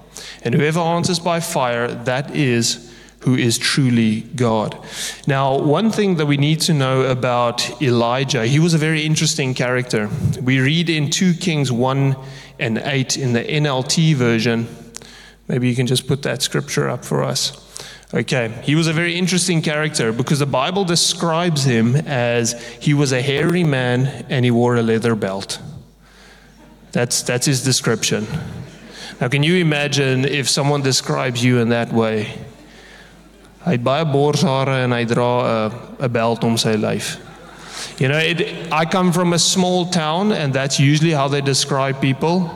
And 0.43 0.55
whoever 0.55 0.79
answers 0.79 1.19
by 1.19 1.39
fire, 1.41 1.87
that 1.87 2.35
is 2.35 2.88
who 3.21 3.35
is 3.35 3.57
truly 3.57 4.21
God. 4.21 4.77
Now, 5.27 5.57
one 5.57 5.91
thing 5.91 6.15
that 6.15 6.25
we 6.25 6.37
need 6.37 6.61
to 6.61 6.73
know 6.73 7.01
about 7.01 7.81
Elijah, 7.81 8.45
he 8.45 8.59
was 8.59 8.73
a 8.73 8.77
very 8.77 9.05
interesting 9.05 9.53
character. 9.53 10.09
We 10.41 10.59
read 10.59 10.89
in 10.89 11.09
2 11.09 11.33
Kings 11.33 11.71
1 11.71 12.15
and 12.59 12.77
8 12.77 13.17
in 13.17 13.33
the 13.33 13.43
NLT 13.43 14.15
version. 14.15 14.67
Maybe 15.47 15.67
you 15.67 15.75
can 15.75 15.87
just 15.87 16.07
put 16.07 16.21
that 16.23 16.41
scripture 16.41 16.87
up 16.87 17.03
for 17.03 17.23
us. 17.23 17.65
Okay, 18.11 18.49
he 18.63 18.73
was 18.73 18.87
a 18.87 18.93
very 18.93 19.15
interesting 19.15 19.61
character 19.61 20.11
because 20.11 20.39
the 20.39 20.47
Bible 20.47 20.83
describes 20.83 21.63
him 21.63 21.95
as 21.95 22.59
he 22.79 22.93
was 22.95 23.11
a 23.11 23.21
hairy 23.21 23.63
man 23.63 24.25
and 24.29 24.43
he 24.43 24.49
wore 24.49 24.77
a 24.77 24.81
leather 24.81 25.13
belt. 25.13 25.61
That's, 26.91 27.21
that's 27.21 27.45
his 27.45 27.63
description. 27.63 28.25
Now, 29.21 29.27
can 29.27 29.43
you 29.43 29.57
imagine 29.57 30.25
if 30.25 30.49
someone 30.49 30.81
describes 30.81 31.43
you 31.43 31.59
in 31.59 31.69
that 31.69 31.93
way? 31.93 32.33
Hy 33.65 33.75
het 33.75 33.83
baie 33.83 34.05
borshare 34.07 34.83
en 34.85 34.93
hy 34.95 35.03
dra 35.05 35.31
'n 35.67 35.73
'n 35.99 36.11
belt 36.11 36.43
om 36.43 36.57
sy 36.57 36.75
lyf. 36.79 37.17
You 37.97 38.07
know, 38.07 38.17
it, 38.17 38.41
I 38.71 38.85
come 38.85 39.11
from 39.11 39.33
a 39.33 39.39
small 39.39 39.85
town 39.85 40.31
and 40.31 40.53
that's 40.53 40.79
usually 40.79 41.11
how 41.11 41.27
they 41.27 41.41
describe 41.41 41.99
people. 41.99 42.49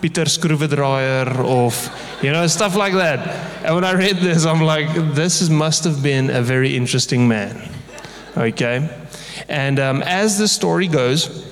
Pieter 0.00 0.24
Skroewedraaier 0.24 1.44
of 1.44 1.90
you 2.22 2.30
know 2.30 2.46
stuff 2.46 2.74
like 2.76 2.94
that. 2.94 3.18
And 3.64 3.74
when 3.74 3.84
I 3.84 3.92
read 3.92 4.16
this 4.20 4.44
I'm 4.44 4.62
like 4.62 5.14
this 5.14 5.40
is, 5.40 5.50
must 5.50 5.84
have 5.84 6.02
been 6.02 6.30
a 6.30 6.42
very 6.42 6.76
interesting 6.76 7.28
man. 7.28 7.56
Okay? 8.36 8.88
And 9.48 9.78
um, 9.78 10.02
as 10.02 10.38
the 10.38 10.48
story 10.48 10.86
goes, 10.86 11.46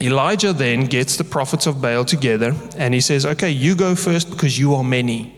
Elijah 0.00 0.52
then 0.52 0.86
gets 0.86 1.16
the 1.16 1.24
prophets 1.24 1.66
of 1.66 1.80
Baal 1.80 2.04
together 2.04 2.54
and 2.76 2.94
he 2.94 3.00
says, 3.00 3.24
Okay, 3.24 3.50
you 3.50 3.74
go 3.74 3.94
first 3.94 4.30
because 4.30 4.58
you 4.58 4.74
are 4.74 4.84
many. 4.84 5.34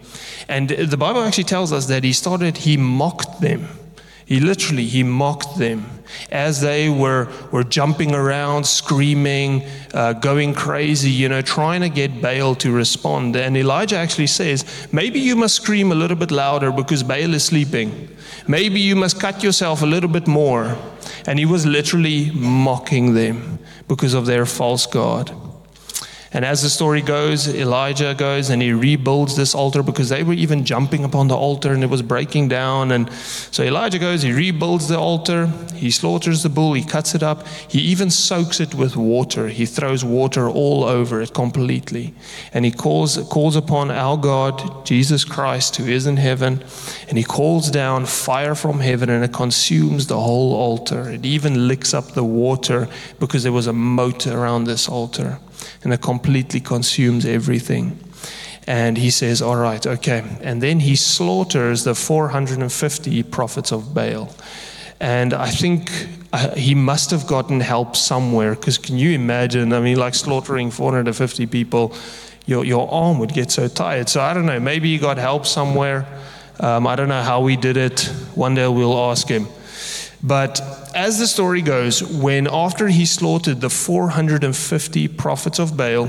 And 0.48 0.68
the 0.70 0.96
Bible 0.96 1.22
actually 1.22 1.44
tells 1.44 1.72
us 1.72 1.86
that 1.86 2.04
he 2.04 2.12
started, 2.12 2.58
he 2.58 2.76
mocked 2.76 3.40
them. 3.40 3.68
He 4.26 4.40
literally, 4.40 4.86
he 4.86 5.02
mocked 5.02 5.58
them 5.58 5.84
as 6.30 6.62
they 6.62 6.88
were, 6.88 7.28
were 7.52 7.64
jumping 7.64 8.14
around, 8.14 8.66
screaming, 8.66 9.64
uh, 9.92 10.14
going 10.14 10.54
crazy, 10.54 11.10
you 11.10 11.28
know, 11.28 11.42
trying 11.42 11.82
to 11.82 11.90
get 11.90 12.22
Baal 12.22 12.54
to 12.56 12.72
respond. 12.72 13.36
And 13.36 13.56
Elijah 13.56 13.96
actually 13.96 14.28
says, 14.28 14.88
maybe 14.92 15.20
you 15.20 15.36
must 15.36 15.56
scream 15.56 15.92
a 15.92 15.94
little 15.94 16.16
bit 16.16 16.30
louder 16.30 16.72
because 16.72 17.02
Baal 17.02 17.34
is 17.34 17.44
sleeping. 17.44 18.08
Maybe 18.48 18.80
you 18.80 18.96
must 18.96 19.20
cut 19.20 19.42
yourself 19.42 19.82
a 19.82 19.86
little 19.86 20.10
bit 20.10 20.26
more. 20.26 20.76
And 21.26 21.38
he 21.38 21.44
was 21.44 21.66
literally 21.66 22.30
mocking 22.30 23.14
them 23.14 23.58
because 23.88 24.14
of 24.14 24.24
their 24.24 24.46
false 24.46 24.86
God. 24.86 25.34
And 26.34 26.44
as 26.44 26.62
the 26.62 26.68
story 26.68 27.00
goes, 27.00 27.46
Elijah 27.46 28.12
goes 28.12 28.50
and 28.50 28.60
he 28.60 28.72
rebuilds 28.72 29.36
this 29.36 29.54
altar 29.54 29.84
because 29.84 30.08
they 30.08 30.24
were 30.24 30.32
even 30.32 30.64
jumping 30.64 31.04
upon 31.04 31.28
the 31.28 31.36
altar 31.36 31.72
and 31.72 31.84
it 31.84 31.88
was 31.88 32.02
breaking 32.02 32.48
down. 32.48 32.90
And 32.90 33.10
so 33.12 33.62
Elijah 33.62 34.00
goes, 34.00 34.22
he 34.22 34.32
rebuilds 34.32 34.88
the 34.88 34.98
altar, 34.98 35.46
he 35.76 35.92
slaughters 35.92 36.42
the 36.42 36.48
bull, 36.48 36.72
he 36.72 36.82
cuts 36.82 37.14
it 37.14 37.22
up, 37.22 37.46
he 37.46 37.78
even 37.78 38.10
soaks 38.10 38.58
it 38.58 38.74
with 38.74 38.96
water. 38.96 39.46
He 39.46 39.64
throws 39.64 40.04
water 40.04 40.48
all 40.48 40.82
over 40.82 41.22
it 41.22 41.32
completely. 41.32 42.14
And 42.52 42.64
he 42.64 42.72
calls, 42.72 43.16
calls 43.30 43.54
upon 43.54 43.92
our 43.92 44.16
God, 44.16 44.84
Jesus 44.84 45.24
Christ, 45.24 45.76
who 45.76 45.84
is 45.84 46.04
in 46.04 46.16
heaven, 46.16 46.64
and 47.08 47.16
he 47.16 47.22
calls 47.22 47.70
down 47.70 48.06
fire 48.06 48.56
from 48.56 48.80
heaven 48.80 49.08
and 49.08 49.24
it 49.24 49.32
consumes 49.32 50.08
the 50.08 50.18
whole 50.18 50.52
altar. 50.52 51.10
It 51.10 51.24
even 51.24 51.68
licks 51.68 51.94
up 51.94 52.14
the 52.14 52.24
water 52.24 52.88
because 53.20 53.44
there 53.44 53.52
was 53.52 53.68
a 53.68 53.72
moat 53.72 54.26
around 54.26 54.64
this 54.64 54.88
altar 54.88 55.38
and 55.84 55.92
it 55.92 56.00
completely 56.00 56.60
consumes 56.60 57.24
everything. 57.24 57.98
And 58.66 58.96
he 58.96 59.10
says, 59.10 59.42
All 59.42 59.56
right, 59.56 59.86
okay. 59.86 60.24
And 60.40 60.62
then 60.62 60.80
he 60.80 60.96
slaughters 60.96 61.84
the 61.84 61.94
450 61.94 63.22
prophets 63.24 63.72
of 63.72 63.94
Baal. 63.94 64.34
And 65.00 65.34
I 65.34 65.50
think 65.50 65.90
uh, 66.32 66.54
he 66.54 66.74
must 66.74 67.10
have 67.10 67.26
gotten 67.26 67.60
help 67.60 67.94
somewhere 67.94 68.54
because 68.54 68.78
can 68.78 68.96
you 68.96 69.10
imagine? 69.10 69.72
I 69.72 69.80
mean, 69.80 69.98
like 69.98 70.14
slaughtering 70.14 70.70
450 70.70 71.46
people, 71.46 71.94
your, 72.46 72.64
your 72.64 72.90
arm 72.90 73.18
would 73.18 73.34
get 73.34 73.50
so 73.50 73.68
tired. 73.68 74.08
So 74.08 74.20
I 74.20 74.32
don't 74.32 74.46
know, 74.46 74.60
maybe 74.60 74.90
he 74.90 74.98
got 74.98 75.18
help 75.18 75.46
somewhere. 75.46 76.06
Um, 76.60 76.86
I 76.86 76.96
don't 76.96 77.08
know 77.08 77.22
how 77.22 77.40
we 77.42 77.56
did 77.56 77.76
it. 77.76 78.00
One 78.34 78.54
day 78.54 78.66
we'll 78.68 78.98
ask 79.10 79.28
him. 79.28 79.46
But 80.24 80.90
as 80.94 81.18
the 81.18 81.26
story 81.26 81.60
goes, 81.60 82.02
when 82.02 82.46
after 82.46 82.88
he 82.88 83.04
slaughtered 83.04 83.60
the 83.60 83.68
450 83.68 85.08
prophets 85.08 85.58
of 85.58 85.76
Baal, 85.76 86.08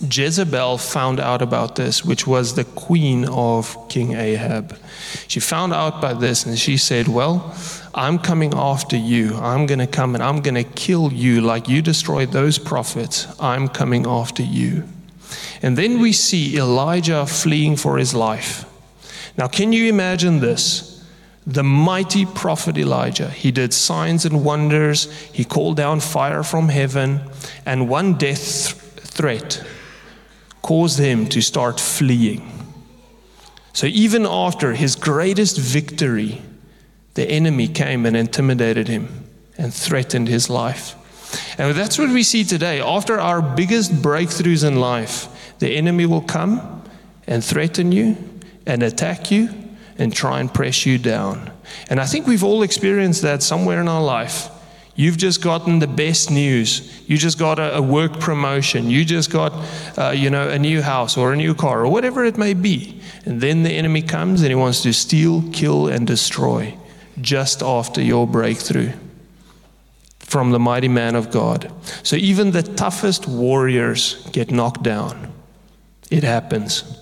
Jezebel 0.00 0.78
found 0.78 1.18
out 1.18 1.42
about 1.42 1.74
this, 1.74 2.04
which 2.04 2.24
was 2.24 2.54
the 2.54 2.64
queen 2.64 3.24
of 3.24 3.88
King 3.88 4.12
Ahab. 4.12 4.78
She 5.26 5.40
found 5.40 5.72
out 5.72 5.98
about 5.98 6.20
this 6.20 6.46
and 6.46 6.56
she 6.56 6.76
said, 6.76 7.08
Well, 7.08 7.52
I'm 7.94 8.18
coming 8.18 8.52
after 8.54 8.96
you. 8.96 9.34
I'm 9.36 9.66
going 9.66 9.80
to 9.80 9.86
come 9.88 10.14
and 10.14 10.22
I'm 10.22 10.40
going 10.40 10.54
to 10.54 10.64
kill 10.64 11.12
you 11.12 11.40
like 11.40 11.68
you 11.68 11.82
destroyed 11.82 12.30
those 12.30 12.58
prophets. 12.58 13.26
I'm 13.40 13.68
coming 13.68 14.06
after 14.06 14.42
you. 14.42 14.84
And 15.62 15.76
then 15.76 15.98
we 15.98 16.12
see 16.12 16.58
Elijah 16.58 17.26
fleeing 17.26 17.76
for 17.76 17.96
his 17.96 18.14
life. 18.14 18.66
Now, 19.36 19.48
can 19.48 19.72
you 19.72 19.88
imagine 19.88 20.38
this? 20.40 20.95
The 21.46 21.62
mighty 21.62 22.26
prophet 22.26 22.76
Elijah. 22.76 23.30
He 23.30 23.52
did 23.52 23.72
signs 23.72 24.24
and 24.24 24.44
wonders, 24.44 25.10
he 25.32 25.44
called 25.44 25.76
down 25.76 26.00
fire 26.00 26.42
from 26.42 26.68
heaven, 26.68 27.20
and 27.64 27.88
one 27.88 28.14
death 28.14 28.72
threat 29.00 29.64
caused 30.62 30.98
him 30.98 31.26
to 31.28 31.40
start 31.40 31.78
fleeing. 31.78 32.52
So 33.72 33.86
even 33.86 34.26
after 34.26 34.74
his 34.74 34.96
greatest 34.96 35.58
victory, 35.58 36.42
the 37.14 37.28
enemy 37.30 37.68
came 37.68 38.04
and 38.06 38.16
intimidated 38.16 38.88
him 38.88 39.24
and 39.56 39.72
threatened 39.72 40.28
his 40.28 40.50
life. 40.50 40.96
And 41.58 41.76
that's 41.76 41.98
what 41.98 42.10
we 42.10 42.24
see 42.24 42.42
today. 42.42 42.80
After 42.80 43.20
our 43.20 43.40
biggest 43.40 43.92
breakthroughs 43.92 44.66
in 44.66 44.80
life, 44.80 45.28
the 45.60 45.76
enemy 45.76 46.06
will 46.06 46.22
come 46.22 46.82
and 47.26 47.44
threaten 47.44 47.92
you 47.92 48.16
and 48.66 48.82
attack 48.82 49.30
you 49.30 49.48
and 49.98 50.12
try 50.12 50.40
and 50.40 50.52
press 50.52 50.86
you 50.86 50.98
down. 50.98 51.50
And 51.88 52.00
I 52.00 52.06
think 52.06 52.26
we've 52.26 52.44
all 52.44 52.62
experienced 52.62 53.22
that 53.22 53.42
somewhere 53.42 53.80
in 53.80 53.88
our 53.88 54.02
life. 54.02 54.50
You've 54.94 55.18
just 55.18 55.42
gotten 55.42 55.78
the 55.78 55.86
best 55.86 56.30
news. 56.30 57.02
You 57.06 57.18
just 57.18 57.38
got 57.38 57.58
a, 57.58 57.76
a 57.76 57.82
work 57.82 58.18
promotion. 58.18 58.88
You 58.88 59.04
just 59.04 59.30
got, 59.30 59.52
uh, 59.98 60.10
you 60.10 60.30
know, 60.30 60.48
a 60.48 60.58
new 60.58 60.80
house 60.80 61.18
or 61.18 61.34
a 61.34 61.36
new 61.36 61.54
car 61.54 61.84
or 61.84 61.92
whatever 61.92 62.24
it 62.24 62.38
may 62.38 62.54
be. 62.54 63.00
And 63.26 63.40
then 63.40 63.62
the 63.62 63.70
enemy 63.70 64.00
comes 64.00 64.40
and 64.40 64.48
he 64.48 64.54
wants 64.54 64.82
to 64.82 64.94
steal, 64.94 65.44
kill, 65.52 65.88
and 65.88 66.06
destroy 66.06 66.78
just 67.20 67.62
after 67.62 68.00
your 68.00 68.26
breakthrough 68.26 68.92
from 70.18 70.50
the 70.50 70.58
mighty 70.58 70.88
man 70.88 71.14
of 71.14 71.30
God. 71.30 71.70
So 72.02 72.16
even 72.16 72.52
the 72.52 72.62
toughest 72.62 73.28
warriors 73.28 74.26
get 74.32 74.50
knocked 74.50 74.82
down. 74.82 75.32
It 76.10 76.24
happens. 76.24 77.00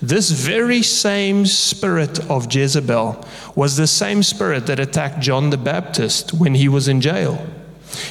This 0.00 0.30
very 0.30 0.82
same 0.82 1.46
spirit 1.46 2.30
of 2.30 2.52
Jezebel 2.52 3.24
was 3.54 3.76
the 3.76 3.86
same 3.86 4.22
spirit 4.22 4.66
that 4.66 4.78
attacked 4.78 5.20
John 5.20 5.50
the 5.50 5.56
Baptist 5.56 6.32
when 6.32 6.54
he 6.54 6.68
was 6.68 6.88
in 6.88 7.00
jail. 7.00 7.44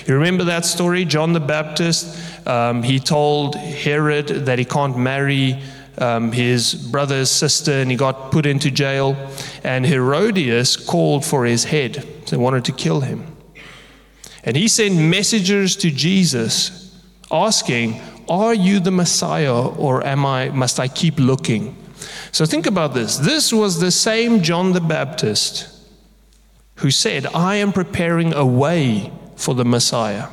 You 0.05 0.15
remember 0.15 0.43
that 0.45 0.65
story? 0.65 1.05
John 1.05 1.33
the 1.33 1.39
Baptist, 1.39 2.47
um, 2.47 2.83
he 2.83 3.00
told 3.00 3.55
Herod 3.55 4.27
that 4.27 4.59
he 4.59 4.65
can't 4.65 4.97
marry 4.97 5.62
um, 5.97 6.31
his 6.31 6.74
brother's 6.74 7.31
sister 7.31 7.71
and 7.71 7.89
he 7.89 7.97
got 7.97 8.31
put 8.31 8.45
into 8.45 8.71
jail. 8.71 9.15
And 9.63 9.85
Herodias 9.85 10.75
called 10.75 11.24
for 11.24 11.45
his 11.45 11.65
head. 11.65 12.05
They 12.27 12.38
wanted 12.38 12.65
to 12.65 12.71
kill 12.71 13.01
him. 13.01 13.35
And 14.43 14.55
he 14.55 14.67
sent 14.67 14.95
messengers 14.95 15.75
to 15.77 15.89
Jesus 15.89 16.95
asking, 17.31 18.00
Are 18.27 18.53
you 18.53 18.79
the 18.79 18.91
Messiah 18.91 19.67
or 19.67 20.05
am 20.05 20.25
I, 20.25 20.50
must 20.50 20.79
I 20.79 20.88
keep 20.88 21.20
looking? 21.20 21.75
So 22.32 22.46
think 22.46 22.65
about 22.65 22.94
this. 22.94 23.17
This 23.17 23.53
was 23.53 23.79
the 23.79 23.91
same 23.91 24.41
John 24.41 24.74
the 24.74 24.82
Baptist 24.82 25.70
who 26.75 26.91
said, 26.91 27.25
I 27.27 27.55
am 27.55 27.72
preparing 27.72 28.34
a 28.34 28.46
way 28.46 29.12
for 29.36 29.55
the 29.55 29.65
Messiah. 29.65 30.27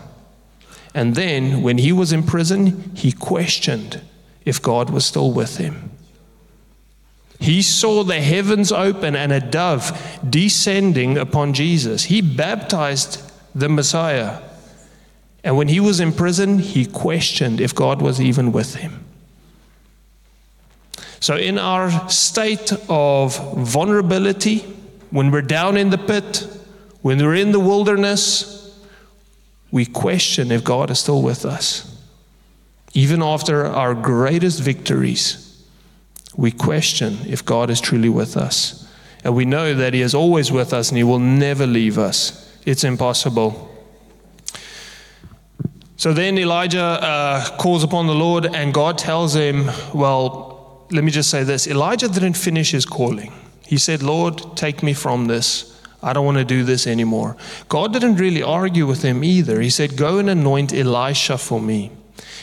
And 0.94 1.14
then 1.14 1.62
when 1.62 1.78
he 1.78 1.92
was 1.92 2.12
in 2.12 2.22
prison, 2.22 2.92
he 2.94 3.12
questioned 3.12 4.00
if 4.44 4.60
God 4.60 4.90
was 4.90 5.06
still 5.06 5.32
with 5.32 5.58
him. 5.58 5.90
He 7.38 7.62
saw 7.62 8.04
the 8.04 8.20
heavens 8.20 8.70
open 8.70 9.16
and 9.16 9.32
a 9.32 9.40
dove 9.40 10.18
descending 10.28 11.18
upon 11.18 11.54
Jesus. 11.54 12.04
He 12.04 12.20
baptized 12.20 13.20
the 13.54 13.68
Messiah. 13.68 14.42
And 15.44 15.56
when 15.56 15.68
he 15.68 15.80
was 15.80 16.00
in 16.00 16.12
prison, 16.12 16.58
he 16.58 16.86
questioned 16.86 17.60
if 17.60 17.74
God 17.74 18.00
was 18.00 18.20
even 18.20 18.52
with 18.52 18.76
him. 18.76 19.04
So, 21.18 21.36
in 21.36 21.58
our 21.58 22.08
state 22.08 22.72
of 22.88 23.56
vulnerability, 23.56 24.58
when 25.10 25.30
we're 25.30 25.42
down 25.42 25.76
in 25.76 25.90
the 25.90 25.98
pit, 25.98 26.46
when 27.02 27.18
we're 27.18 27.34
in 27.34 27.52
the 27.52 27.60
wilderness, 27.60 28.76
we 29.70 29.86
question 29.86 30.50
if 30.50 30.64
God 30.64 30.90
is 30.90 31.00
still 31.00 31.22
with 31.22 31.44
us. 31.44 31.88
Even 32.94 33.22
after 33.22 33.64
our 33.64 33.94
greatest 33.94 34.60
victories, 34.60 35.64
we 36.36 36.50
question 36.50 37.18
if 37.26 37.44
God 37.44 37.70
is 37.70 37.80
truly 37.80 38.08
with 38.08 38.36
us. 38.36 38.88
And 39.24 39.34
we 39.34 39.44
know 39.44 39.74
that 39.74 39.94
He 39.94 40.02
is 40.02 40.14
always 40.14 40.52
with 40.52 40.72
us 40.72 40.90
and 40.90 40.98
He 40.98 41.04
will 41.04 41.18
never 41.18 41.66
leave 41.66 41.98
us. 41.98 42.52
It's 42.66 42.84
impossible. 42.84 43.71
So 46.02 46.12
then 46.12 46.36
Elijah 46.36 46.82
uh, 46.82 47.56
calls 47.58 47.84
upon 47.84 48.08
the 48.08 48.14
Lord, 48.16 48.44
and 48.44 48.74
God 48.74 48.98
tells 48.98 49.36
him, 49.36 49.70
Well, 49.94 50.84
let 50.90 51.04
me 51.04 51.12
just 51.12 51.30
say 51.30 51.44
this 51.44 51.68
Elijah 51.68 52.08
didn't 52.08 52.32
finish 52.32 52.72
his 52.72 52.84
calling. 52.84 53.32
He 53.64 53.78
said, 53.78 54.02
Lord, 54.02 54.56
take 54.56 54.82
me 54.82 54.94
from 54.94 55.28
this. 55.28 55.80
I 56.02 56.12
don't 56.12 56.26
want 56.26 56.38
to 56.38 56.44
do 56.44 56.64
this 56.64 56.88
anymore. 56.88 57.36
God 57.68 57.92
didn't 57.92 58.16
really 58.16 58.42
argue 58.42 58.84
with 58.84 59.02
him 59.02 59.22
either. 59.22 59.60
He 59.60 59.70
said, 59.70 59.96
Go 59.96 60.18
and 60.18 60.28
anoint 60.28 60.74
Elisha 60.74 61.38
for 61.38 61.60
me. 61.60 61.92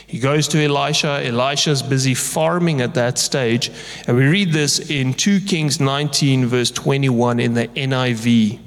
He 0.08 0.19
goes 0.19 0.48
to 0.48 0.63
Elisha. 0.63 1.22
Elisha's 1.26 1.84
busy 1.84 2.13
farming 2.13 2.80
at 2.80 2.93
that 2.93 3.17
stage. 3.17 3.72
And 4.08 4.15
we 4.15 4.26
read 4.26 4.54
this 4.54 4.89
in 4.89 5.13
2 5.13 5.41
Kings 5.41 5.82
19, 5.82 6.45
verse 6.45 6.72
21 6.72 7.41
in 7.41 7.56
the 7.56 7.67
NIV. 7.67 8.58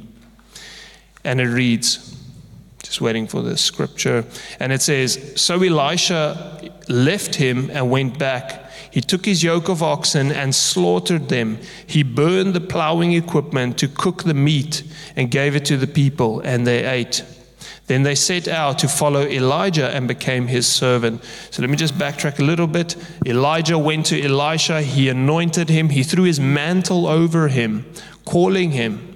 And 1.24 1.40
it 1.40 1.48
reads, 1.48 2.12
just 2.92 3.00
waiting 3.00 3.26
for 3.26 3.40
the 3.40 3.56
scripture. 3.56 4.22
And 4.60 4.70
it 4.70 4.82
says, 4.82 5.32
So 5.36 5.62
Elisha 5.62 6.70
left 6.88 7.36
him 7.36 7.70
and 7.70 7.90
went 7.90 8.18
back. 8.18 8.70
He 8.90 9.00
took 9.00 9.24
his 9.24 9.42
yoke 9.42 9.70
of 9.70 9.82
oxen 9.82 10.30
and 10.30 10.54
slaughtered 10.54 11.30
them. 11.30 11.58
He 11.86 12.02
burned 12.02 12.52
the 12.52 12.60
plowing 12.60 13.12
equipment 13.14 13.78
to 13.78 13.88
cook 13.88 14.24
the 14.24 14.34
meat 14.34 14.82
and 15.16 15.30
gave 15.30 15.56
it 15.56 15.64
to 15.66 15.78
the 15.78 15.86
people, 15.86 16.40
and 16.40 16.66
they 16.66 16.84
ate. 16.84 17.24
Then 17.86 18.02
they 18.02 18.14
set 18.14 18.46
out 18.46 18.78
to 18.80 18.88
follow 18.88 19.22
Elijah 19.22 19.88
and 19.88 20.06
became 20.06 20.46
his 20.46 20.66
servant. 20.66 21.24
So 21.50 21.62
let 21.62 21.70
me 21.70 21.76
just 21.76 21.94
backtrack 21.94 22.40
a 22.40 22.44
little 22.44 22.66
bit. 22.66 22.96
Elijah 23.24 23.78
went 23.78 24.04
to 24.06 24.22
Elisha, 24.22 24.82
he 24.82 25.08
anointed 25.08 25.70
him, 25.70 25.88
he 25.88 26.02
threw 26.02 26.24
his 26.24 26.38
mantle 26.38 27.06
over 27.06 27.48
him, 27.48 27.86
calling 28.26 28.72
him. 28.72 29.11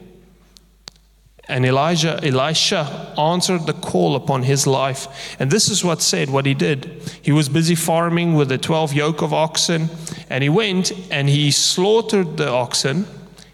And 1.49 1.65
Elijah, 1.65 2.19
Elisha 2.25 3.15
answered 3.17 3.67
the 3.67 3.73
call 3.73 4.17
upon 4.17 4.43
his 4.43 4.67
life. 4.67 5.37
And 5.39 5.51
this 5.51 5.69
is 5.69 5.85
what 5.85 6.03
said, 6.03 6.29
what 6.29 6.45
he 6.45 6.55
did. 6.55 7.01
He 7.23 7.31
was 7.31 7.49
busy 7.49 7.77
farming 7.77 8.35
with 8.35 8.49
the 8.49 8.59
12 8.59 8.93
yoke 8.93 9.23
of 9.23 9.33
oxen, 9.33 9.89
and 10.29 10.43
he 10.43 10.49
went 10.49 10.93
and 11.11 11.29
he 11.29 11.53
slaughtered 11.53 12.37
the 12.37 12.51
oxen, 12.51 13.07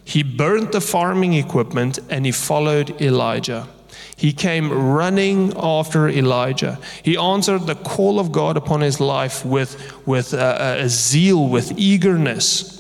he 0.05 0.23
burnt 0.23 0.73
the 0.73 0.81
farming 0.81 1.35
equipment, 1.35 1.99
and 2.09 2.25
he 2.25 2.33
followed 2.33 3.01
Elijah. 3.01 3.69
He 4.17 4.33
came 4.33 4.73
running 4.73 5.53
after 5.57 6.09
Elijah. 6.09 6.79
He 7.03 7.17
answered 7.17 7.67
the 7.67 7.75
call 7.75 8.19
of 8.21 8.33
God 8.33 8.57
upon 8.57 8.81
his 8.81 9.01
life 9.01 9.45
with, 9.45 10.07
with 10.07 10.33
a, 10.33 10.83
a 10.83 10.89
zeal, 10.89 11.49
with 11.49 11.79
eagerness. 11.79 12.72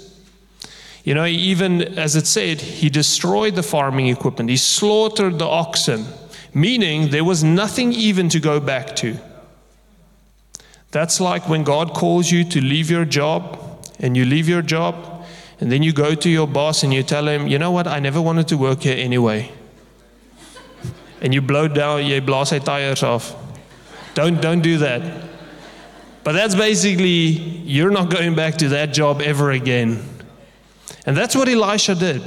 You 1.05 1.15
know, 1.15 1.27
even 1.27 1.83
as 1.99 2.15
it 2.15 2.27
said, 2.27 2.61
he 2.61 2.88
destroyed 2.88 3.57
the 3.57 3.62
farming 3.62 4.09
equipment, 4.09 4.51
he 4.51 4.57
slaughtered 4.57 5.38
the 5.38 5.47
oxen, 5.47 6.07
meaning 6.55 7.11
there 7.11 7.25
was 7.25 7.43
nothing 7.43 7.93
even 7.93 8.29
to 8.29 8.38
go 8.41 8.61
back 8.61 8.95
to. 8.97 9.17
That's 10.93 11.21
like 11.21 11.49
when 11.49 11.65
God 11.65 11.95
calls 11.95 12.31
you 12.31 12.45
to 12.45 12.61
leave 12.61 12.91
your 12.91 13.05
job 13.05 13.59
and 13.99 14.17
you 14.17 14.25
leave 14.25 14.49
your 14.49 14.62
job 14.62 15.25
and 15.59 15.73
then 15.73 15.83
you 15.83 15.93
go 15.93 16.15
to 16.15 16.29
your 16.29 16.47
boss 16.47 16.83
and 16.83 16.93
you 16.93 17.03
tell 17.03 17.27
him, 17.27 17.47
you 17.47 17.59
know 17.59 17.71
what, 17.71 17.87
I 17.87 17.99
never 17.99 18.21
wanted 18.21 18.49
to 18.49 18.59
work 18.59 18.83
here 18.83 18.97
anyway. 18.97 19.51
And 21.21 21.33
you 21.33 21.41
blow 21.41 21.69
down, 21.69 22.05
your 22.05 22.21
tires 22.21 23.05
off. 23.05 23.37
Don't, 24.15 24.43
don't 24.43 24.61
do 24.61 24.79
that. 24.79 25.29
But 26.25 26.33
that's 26.33 26.57
basically, 26.57 27.07
you're 27.07 27.93
not 27.93 28.11
going 28.11 28.35
back 28.35 28.57
to 28.57 28.71
that 28.71 28.93
job 28.93 29.23
ever 29.23 29.53
again. 29.53 30.03
And 31.07 31.17
that's 31.17 31.35
what 31.35 31.49
Elisha 31.49 31.95
did. 31.95 32.23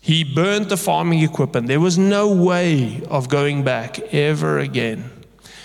He 0.00 0.22
burned 0.22 0.66
the 0.66 0.76
farming 0.76 1.20
equipment. 1.20 1.66
There 1.66 1.80
was 1.80 1.98
no 1.98 2.32
way 2.32 3.02
of 3.10 3.28
going 3.28 3.64
back 3.64 3.98
ever 4.14 4.58
again 4.60 5.10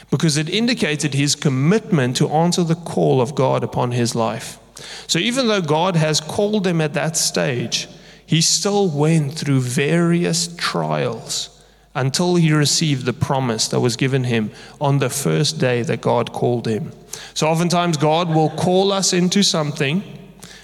because 0.09 0.35
it 0.35 0.49
indicated 0.49 1.13
his 1.13 1.35
commitment 1.35 2.17
to 2.17 2.29
answer 2.29 2.63
the 2.63 2.75
call 2.75 3.21
of 3.21 3.35
God 3.35 3.63
upon 3.63 3.91
his 3.91 4.15
life. 4.15 4.59
So 5.07 5.19
even 5.19 5.47
though 5.47 5.61
God 5.61 5.95
has 5.95 6.19
called 6.19 6.65
him 6.65 6.81
at 6.81 6.93
that 6.93 7.15
stage, 7.15 7.87
he 8.25 8.41
still 8.41 8.89
went 8.89 9.33
through 9.33 9.61
various 9.61 10.53
trials 10.55 11.61
until 11.93 12.35
he 12.35 12.53
received 12.53 13.05
the 13.05 13.13
promise 13.13 13.67
that 13.67 13.79
was 13.79 13.95
given 13.95 14.23
him 14.23 14.51
on 14.79 14.99
the 14.99 15.09
first 15.09 15.59
day 15.59 15.81
that 15.83 16.01
God 16.01 16.31
called 16.31 16.65
him. 16.65 16.91
So, 17.33 17.47
oftentimes, 17.47 17.97
God 17.97 18.29
will 18.33 18.49
call 18.49 18.91
us 18.91 19.11
into 19.11 19.43
something, 19.43 20.01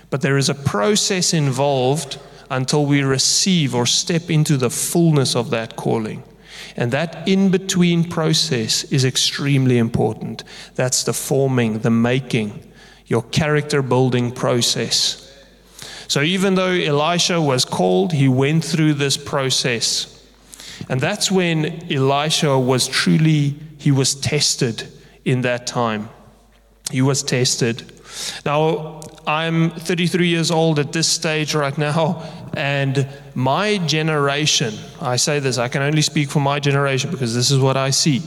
but 0.09 0.21
there 0.21 0.37
is 0.37 0.49
a 0.49 0.55
process 0.55 1.33
involved 1.33 2.19
until 2.49 2.85
we 2.85 3.01
receive 3.01 3.75
or 3.75 3.85
step 3.85 4.29
into 4.29 4.57
the 4.57 4.69
fullness 4.69 5.35
of 5.35 5.49
that 5.49 5.75
calling. 5.75 6.23
And 6.75 6.91
that 6.91 7.27
in 7.27 7.49
between 7.49 8.09
process 8.09 8.83
is 8.85 9.03
extremely 9.03 9.77
important. 9.77 10.43
That's 10.75 11.03
the 11.03 11.13
forming, 11.13 11.79
the 11.79 11.89
making, 11.89 12.63
your 13.07 13.23
character 13.23 13.81
building 13.81 14.31
process. 14.31 15.23
So 16.07 16.21
even 16.21 16.55
though 16.55 16.71
Elisha 16.71 17.41
was 17.41 17.65
called, 17.65 18.13
he 18.13 18.29
went 18.29 18.63
through 18.63 18.93
this 18.93 19.17
process. 19.17 20.13
And 20.89 21.01
that's 21.01 21.31
when 21.31 21.91
Elisha 21.91 22.57
was 22.57 22.87
truly, 22.87 23.55
he 23.77 23.91
was 23.91 24.15
tested 24.15 24.87
in 25.25 25.41
that 25.41 25.67
time. 25.67 26.09
He 26.91 27.01
was 27.01 27.23
tested. 27.23 27.91
Now, 28.45 29.01
I'm 29.27 29.71
33 29.71 30.29
years 30.29 30.51
old 30.51 30.79
at 30.79 30.93
this 30.93 31.07
stage 31.07 31.53
right 31.53 31.77
now, 31.77 32.23
and 32.53 33.05
my 33.35 33.77
generation, 33.79 34.73
I 35.01 35.17
say 35.17 35.39
this, 35.39 35.57
I 35.57 35.67
can 35.67 35.81
only 35.81 36.01
speak 36.01 36.29
for 36.29 36.39
my 36.39 36.61
generation 36.61 37.11
because 37.11 37.35
this 37.35 37.51
is 37.51 37.59
what 37.59 37.75
I 37.75 37.89
see, 37.89 38.21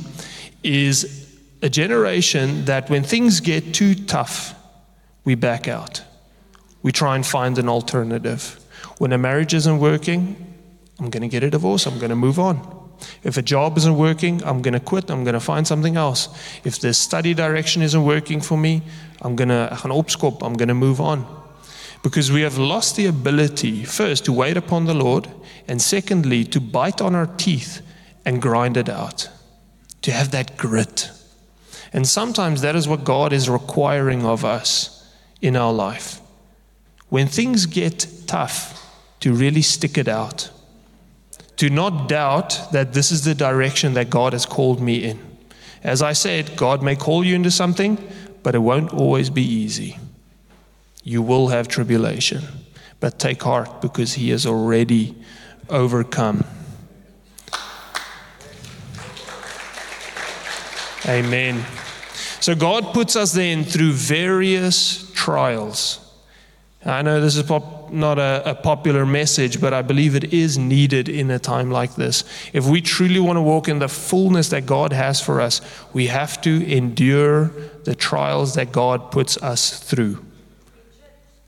is 0.63 1.27
a 1.63 1.71
generation 1.71 2.67
that 2.67 2.91
when 2.91 3.03
things 3.03 3.41
get 3.41 3.73
too 3.73 3.95
tough, 3.95 4.55
we 5.25 5.35
back 5.35 5.69
out. 5.69 6.03
We 6.83 6.93
try 6.93 7.17
and 7.17 7.27
find 7.27 7.59
an 7.59 7.69
alternative. 7.69 8.61
When 8.99 9.13
a 9.13 9.19
marriage 9.19 9.55
isn't 9.55 9.79
working, 9.79 10.37
I'm 10.99 11.09
going 11.09 11.23
to 11.23 11.29
get 11.29 11.43
a 11.43 11.49
divorce, 11.49 11.87
I'm 11.87 11.99
going 11.99 12.11
to 12.11 12.17
move 12.17 12.39
on. 12.39 12.80
If 13.23 13.37
a 13.37 13.43
job 13.43 13.77
isn't 13.79 13.97
working, 13.97 14.43
I'm 14.45 14.63
going 14.63 14.75
to 14.75 14.81
quit, 14.81 15.11
I'm 15.11 15.25
going 15.25 15.35
to 15.35 15.41
find 15.41 15.67
something 15.67 15.97
else. 15.97 16.29
If 16.65 16.81
the 16.81 16.95
study 16.95 17.35
direction 17.35 17.83
isn't 17.83 18.05
working 18.05 18.41
for 18.41 18.59
me, 18.59 18.83
I'm 19.23 19.37
going 19.37 19.49
to 19.49 19.69
I'm 19.73 20.55
going 20.55 20.69
to 20.69 20.75
move 20.75 21.01
on. 21.01 21.27
Because 22.03 22.33
we 22.33 22.43
have 22.43 22.57
lost 22.57 22.97
the 22.97 23.07
ability, 23.07 23.85
first, 23.85 24.25
to 24.25 24.33
wait 24.33 24.57
upon 24.57 24.87
the 24.87 24.95
Lord, 24.95 25.29
and 25.69 25.83
secondly, 25.83 26.45
to 26.45 26.61
bite 26.61 27.01
on 27.01 27.15
our 27.15 27.27
teeth 27.27 27.83
and 28.25 28.41
grind 28.41 28.77
it 28.77 28.89
out, 28.89 29.29
to 30.03 30.11
have 30.11 30.31
that 30.31 30.57
grit. 30.57 31.11
And 31.93 32.07
sometimes 32.07 32.63
that 32.63 32.77
is 32.77 32.89
what 32.89 33.05
God 33.05 33.33
is 33.33 33.51
requiring 33.51 34.25
of 34.25 34.45
us 34.45 35.13
in 35.43 35.57
our 35.57 35.73
life. 35.73 36.21
When 37.09 37.27
things 37.27 37.67
get 37.67 38.07
tough, 38.27 38.81
to 39.21 39.35
really 39.35 39.63
stick 39.63 39.97
it 39.97 40.09
out 40.09 40.51
do 41.61 41.69
not 41.69 42.09
doubt 42.09 42.59
that 42.73 42.95
this 42.95 43.13
is 43.13 43.25
the 43.25 43.35
direction 43.35 43.93
that 43.93 44.09
God 44.09 44.33
has 44.33 44.47
called 44.47 44.81
me 44.81 45.05
in. 45.05 45.19
As 45.85 46.01
I 46.01 46.15
said, 46.15 46.57
God 46.57 46.83
may 46.83 46.97
call 46.97 47.23
you 47.23 47.35
into 47.35 47.51
something, 47.51 47.99
but 48.43 48.55
it 48.55 48.61
won't 48.61 48.95
always 48.95 49.29
be 49.29 49.43
easy. 49.43 49.99
You 51.05 51.21
will 51.21 51.49
have 51.49 51.69
tribulation, 51.69 52.45
but 52.99 53.19
take 53.19 53.43
heart 53.43 53.83
because 53.83 54.15
He 54.15 54.31
has 54.31 54.47
already 54.47 55.15
overcome. 55.69 56.45
Amen. 61.07 61.63
So 62.41 62.55
God 62.55 62.95
puts 62.95 63.17
us 63.17 63.33
then 63.35 63.65
through 63.65 63.93
various 63.93 65.13
trials. 65.13 66.01
I 66.87 67.03
know 67.03 67.21
this 67.21 67.37
is 67.37 67.43
not 67.93 68.19
a, 68.19 68.51
a, 68.51 68.55
popular 68.55 69.05
message, 69.05 69.61
but 69.61 69.75
I 69.75 69.83
believe 69.83 70.15
it 70.15 70.33
is 70.33 70.59
needed 70.59 71.09
in 71.09 71.31
a 71.31 71.39
time 71.39 71.71
like 71.71 71.95
this. 71.95 72.25
If 72.53 72.67
we 72.67 72.81
truly 72.81 73.21
want 73.21 73.37
to 73.37 73.43
walk 73.43 73.69
in 73.69 73.79
the 73.79 73.89
fullness 73.89 74.49
that 74.51 74.67
God 74.67 74.93
has 74.93 75.21
for 75.21 75.41
us, 75.41 75.61
we 75.93 76.07
have 76.07 76.41
to 76.43 76.67
endure 76.67 77.51
the 77.85 77.95
trials 77.95 78.55
that 78.55 78.73
God 78.73 79.11
puts 79.11 79.37
us 79.39 79.81
through. 79.81 80.25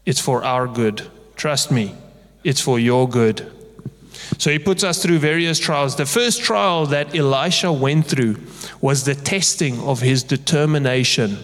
It's 0.05 0.21
for 0.21 0.45
our 0.45 0.67
good. 0.67 1.09
Trust 1.37 1.71
me, 1.71 1.95
it's 2.45 2.61
for 2.61 2.79
your 2.79 3.09
good. 3.09 3.51
So 4.39 4.51
he 4.51 4.59
puts 4.59 4.85
us 4.85 5.03
through 5.03 5.19
various 5.19 5.59
trials. 5.59 5.97
The 5.97 6.07
first 6.07 6.43
trial 6.43 6.87
that 6.87 7.15
Elisha 7.15 7.73
went 7.73 8.07
through 8.07 8.37
was 8.81 9.05
the 9.05 9.15
testing 9.15 9.79
of 9.81 10.01
his 10.01 10.23
determination 10.23 11.39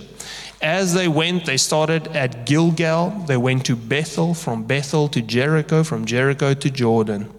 as 0.61 0.95
they 0.95 1.07
went, 1.07 1.47
they 1.47 1.57
started 1.57 2.09
at 2.09 2.45
Gilgal. 2.45 3.11
They 3.27 3.37
went 3.37 3.65
to 3.67 3.77
Bethel, 3.77 4.35
from 4.35 4.65
Bethel 4.65 5.09
to 5.09 5.23
Jericho, 5.23 5.85
from 5.85 6.05
Jericho 6.05 6.55
to 6.55 6.71
Jordan. 6.71 7.33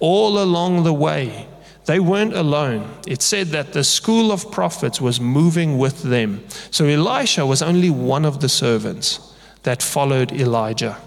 All 0.00 0.42
along 0.42 0.82
the 0.82 0.92
way, 0.92 1.46
they 1.86 2.00
weren't 2.00 2.34
alone. 2.34 2.90
It 3.06 3.22
said 3.22 3.48
that 3.48 3.72
the 3.72 3.84
school 3.84 4.32
of 4.32 4.50
prophets 4.50 5.00
was 5.00 5.20
moving 5.20 5.78
with 5.78 6.02
them. 6.02 6.42
So 6.70 6.86
Elisha 6.86 7.46
was 7.46 7.62
only 7.62 7.90
one 7.90 8.24
of 8.24 8.40
the 8.40 8.48
servants 8.48 9.20
that 9.62 9.82
followed 9.82 10.32
Elijah. 10.32 10.98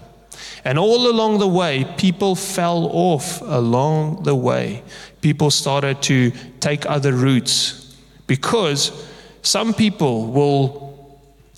And 0.64 0.78
all 0.78 1.10
along 1.10 1.38
the 1.38 1.48
way, 1.48 1.86
people 1.96 2.34
fell 2.34 2.88
off 2.92 3.40
along 3.42 4.22
the 4.22 4.34
way. 4.34 4.82
People 5.20 5.50
started 5.50 6.02
to 6.02 6.32
take 6.60 6.86
other 6.86 7.12
routes 7.12 7.94
because 8.26 9.06
some 9.42 9.72
people 9.74 10.26
will 10.26 10.89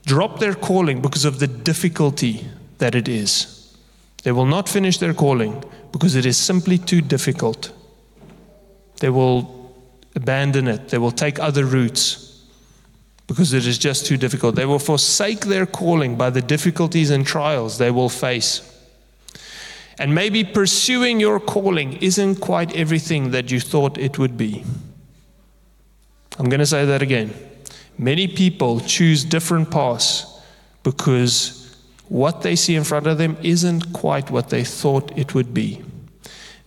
drop 0.05 0.41
their 0.41 0.55
calling 0.55 1.01
because 1.01 1.25
of 1.25 1.39
the 1.39 1.47
difficulty 1.47 2.47
that 2.79 2.95
it 2.95 3.09
is. 3.09 3.77
They 4.23 4.33
will 4.33 4.47
not 4.47 4.69
finish 4.69 4.99
their 4.99 5.15
calling 5.15 5.65
because 5.93 6.15
it 6.15 6.27
is 6.27 6.37
simply 6.37 6.79
too 6.79 7.01
difficult. 7.01 7.73
They 9.01 9.11
will 9.11 9.75
abandon 10.15 10.69
it, 10.69 10.89
they 10.89 10.99
will 10.99 11.11
take 11.11 11.39
other 11.39 11.65
routes 11.65 12.45
because 13.27 13.53
it 13.53 13.67
is 13.67 13.79
just 13.79 14.07
too 14.07 14.17
difficult. 14.17 14.57
They 14.57 14.67
will 14.67 14.79
forsake 14.79 15.41
their 15.47 15.67
calling 15.67 16.17
by 16.17 16.31
the 16.31 16.43
difficulties 16.43 17.11
and 17.11 17.27
trials 17.27 17.79
they 17.79 17.91
will 17.91 18.09
face. 18.09 18.69
And 19.99 20.15
maybe 20.15 20.45
pursuing 20.45 21.21
your 21.21 21.41
calling 21.41 21.95
isn't 21.95 22.37
quite 22.37 22.75
everything 22.75 23.31
that 23.31 23.51
you 23.51 23.61
thought 23.61 23.97
it 23.99 24.19
would 24.19 24.37
be. 24.37 24.65
I'm 26.39 26.49
going 26.49 26.61
to 26.61 26.67
say 26.67 26.85
that 26.85 27.03
again. 27.03 27.35
Many 28.03 28.27
people 28.27 28.81
choose 28.81 29.23
different 29.23 29.71
paths 29.71 30.27
because 30.83 31.73
what 32.09 32.43
they 32.43 32.57
see 32.57 32.75
in 32.75 32.83
front 32.83 33.07
of 33.07 33.17
them 33.17 33.37
isn't 33.45 33.93
quite 33.93 34.29
what 34.29 34.51
they 34.51 34.65
thought 34.65 35.17
it 35.17 35.37
would 35.37 35.55
be. 35.55 35.85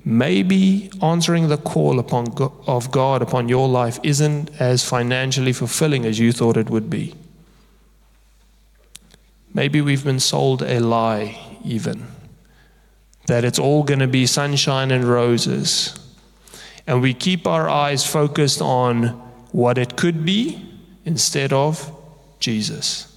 Maybe 0.05 0.89
answering 1.01 1.49
the 1.49 1.57
call 1.57 1.99
upon 1.99 2.27
of 2.67 2.89
God 2.89 3.21
upon 3.21 3.49
your 3.49 3.67
life 3.67 3.99
isn't 4.01 4.49
as 4.61 4.87
financially 4.87 5.51
fulfilling 5.51 6.05
as 6.05 6.19
you 6.19 6.31
thought 6.31 6.55
it 6.55 6.69
would 6.69 6.89
be. 6.89 7.13
Maybe 9.53 9.81
we've 9.81 10.05
been 10.05 10.21
sold 10.21 10.61
a 10.61 10.79
lie, 10.79 11.37
even 11.65 12.07
that 13.27 13.43
it's 13.43 13.59
all 13.59 13.83
going 13.83 13.99
to 13.99 14.07
be 14.07 14.25
sunshine 14.25 14.89
and 14.89 15.03
roses. 15.03 15.99
And 16.87 17.01
we 17.01 17.13
keep 17.13 17.45
our 17.45 17.67
eyes 17.67 18.07
focused 18.07 18.61
on 18.61 19.07
what 19.51 19.77
it 19.77 19.97
could 19.97 20.23
be 20.23 20.74
instead 21.05 21.53
of 21.53 21.91
Jesus. 22.39 23.11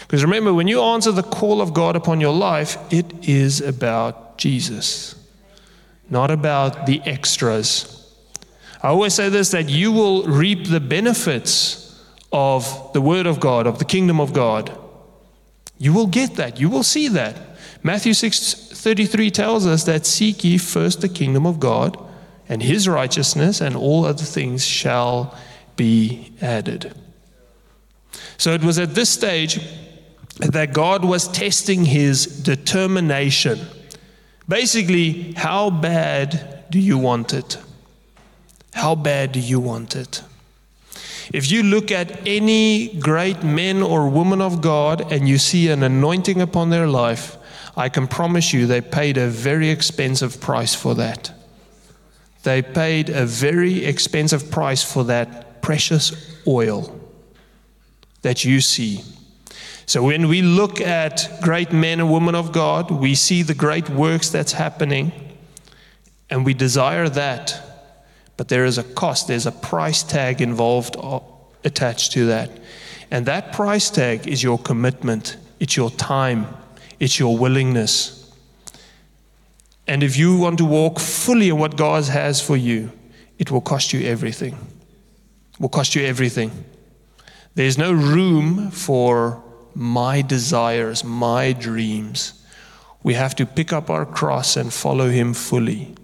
Because 0.00 0.24
remember, 0.24 0.54
when 0.54 0.68
you 0.68 0.82
answer 0.82 1.12
the 1.12 1.22
call 1.22 1.60
of 1.60 1.74
God 1.74 1.96
upon 1.96 2.20
your 2.20 2.34
life, 2.34 2.78
it 2.92 3.28
is 3.28 3.60
about 3.60 4.38
Jesus, 4.38 5.14
not 6.08 6.30
about 6.30 6.86
the 6.86 7.00
extras. 7.02 7.92
I 8.82 8.88
always 8.88 9.14
say 9.14 9.28
this 9.28 9.50
that 9.50 9.68
you 9.68 9.92
will 9.92 10.24
reap 10.24 10.68
the 10.68 10.80
benefits 10.80 11.82
of 12.32 12.92
the 12.92 13.00
Word 13.00 13.26
of 13.26 13.40
God, 13.40 13.66
of 13.66 13.78
the 13.78 13.84
kingdom 13.84 14.20
of 14.20 14.32
God. 14.32 14.76
You 15.78 15.92
will 15.92 16.06
get 16.06 16.36
that. 16.36 16.60
You 16.60 16.68
will 16.68 16.82
see 16.82 17.08
that. 17.08 17.36
Matthew 17.82 18.14
6 18.14 18.54
33 18.72 19.30
tells 19.30 19.66
us 19.66 19.84
that 19.84 20.06
seek 20.06 20.44
ye 20.44 20.58
first 20.58 21.00
the 21.00 21.08
kingdom 21.08 21.46
of 21.46 21.58
God 21.58 21.98
and 22.48 22.62
his 22.62 22.88
righteousness, 22.88 23.60
and 23.60 23.74
all 23.74 24.04
other 24.04 24.22
things 24.22 24.64
shall 24.64 25.36
be 25.76 26.32
added. 26.40 26.94
So 28.38 28.52
it 28.52 28.62
was 28.62 28.78
at 28.78 28.94
this 28.94 29.10
stage 29.10 29.60
that 30.38 30.72
God 30.72 31.04
was 31.04 31.28
testing 31.28 31.84
his 31.84 32.26
determination. 32.26 33.60
Basically, 34.48 35.32
how 35.32 35.70
bad 35.70 36.64
do 36.70 36.78
you 36.78 36.98
want 36.98 37.32
it? 37.32 37.58
How 38.74 38.94
bad 38.94 39.32
do 39.32 39.40
you 39.40 39.58
want 39.58 39.96
it? 39.96 40.22
If 41.32 41.50
you 41.50 41.62
look 41.62 41.90
at 41.90 42.26
any 42.26 42.88
great 43.00 43.42
men 43.42 43.82
or 43.82 44.08
women 44.08 44.40
of 44.40 44.60
God 44.60 45.10
and 45.12 45.28
you 45.28 45.38
see 45.38 45.68
an 45.68 45.82
anointing 45.82 46.40
upon 46.40 46.70
their 46.70 46.86
life, 46.86 47.36
I 47.76 47.88
can 47.88 48.06
promise 48.06 48.52
you 48.52 48.66
they 48.66 48.80
paid 48.80 49.18
a 49.18 49.28
very 49.28 49.70
expensive 49.70 50.40
price 50.40 50.74
for 50.74 50.94
that. 50.94 51.32
They 52.42 52.62
paid 52.62 53.08
a 53.08 53.26
very 53.26 53.84
expensive 53.84 54.50
price 54.50 54.82
for 54.82 55.04
that 55.04 55.45
precious 55.66 56.12
oil 56.46 56.96
that 58.22 58.44
you 58.44 58.60
see. 58.60 59.00
So 59.84 60.04
when 60.04 60.28
we 60.28 60.40
look 60.40 60.80
at 60.80 61.28
great 61.42 61.72
men 61.72 61.98
and 61.98 62.12
women 62.12 62.36
of 62.36 62.52
God, 62.52 62.88
we 62.92 63.16
see 63.16 63.42
the 63.42 63.52
great 63.52 63.90
works 63.90 64.30
that's 64.30 64.52
happening, 64.52 65.10
and 66.30 66.46
we 66.46 66.54
desire 66.54 67.08
that. 67.08 67.60
But 68.36 68.46
there 68.46 68.64
is 68.64 68.78
a 68.78 68.84
cost, 68.84 69.26
there's 69.26 69.46
a 69.46 69.50
price 69.50 70.04
tag 70.04 70.40
involved 70.40 70.94
uh, 71.00 71.18
attached 71.64 72.12
to 72.12 72.26
that. 72.26 72.48
And 73.10 73.26
that 73.26 73.52
price 73.52 73.90
tag 73.90 74.28
is 74.28 74.44
your 74.44 74.58
commitment, 74.58 75.36
it's 75.58 75.76
your 75.76 75.90
time, 75.90 76.46
it's 77.00 77.18
your 77.18 77.36
willingness. 77.36 78.32
And 79.88 80.04
if 80.04 80.16
you 80.16 80.38
want 80.38 80.58
to 80.58 80.64
walk 80.64 81.00
fully 81.00 81.48
in 81.48 81.58
what 81.58 81.76
God 81.76 82.04
has 82.04 82.40
for 82.40 82.56
you, 82.56 82.92
it 83.40 83.50
will 83.50 83.60
cost 83.60 83.92
you 83.92 84.06
everything. 84.06 84.75
Will 85.58 85.68
cost 85.68 85.94
you 85.94 86.04
everything. 86.04 86.50
There's 87.54 87.78
no 87.78 87.92
room 87.92 88.70
for 88.70 89.42
my 89.74 90.22
desires, 90.22 91.04
my 91.04 91.52
dreams. 91.52 92.44
We 93.02 93.14
have 93.14 93.34
to 93.36 93.46
pick 93.46 93.72
up 93.72 93.88
our 93.88 94.04
cross 94.04 94.56
and 94.56 94.72
follow 94.72 95.08
Him 95.08 95.32
fully. 95.32 95.94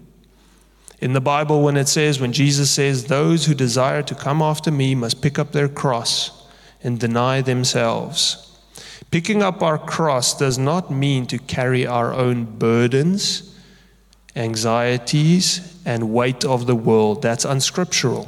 In 0.99 1.13
the 1.13 1.21
Bible, 1.21 1.61
when 1.61 1.75
it 1.75 1.87
says, 1.89 2.19
when 2.19 2.31
Jesus 2.31 2.71
says, 2.71 3.05
those 3.05 3.45
who 3.45 3.53
desire 3.53 4.01
to 4.03 4.15
come 4.15 4.41
after 4.41 4.71
me 4.71 4.95
must 4.95 5.21
pick 5.21 5.37
up 5.37 5.51
their 5.51 5.67
cross 5.67 6.47
and 6.81 6.99
deny 6.99 7.41
themselves. 7.41 8.57
Picking 9.11 9.43
up 9.43 9.61
our 9.61 9.77
cross 9.77 10.35
does 10.37 10.57
not 10.57 10.89
mean 10.91 11.27
to 11.27 11.37
carry 11.37 11.85
our 11.85 12.13
own 12.13 12.45
burdens, 12.45 13.55
anxieties, 14.35 15.77
and 15.85 16.13
weight 16.13 16.45
of 16.45 16.65
the 16.65 16.75
world. 16.75 17.21
That's 17.21 17.45
unscriptural. 17.45 18.27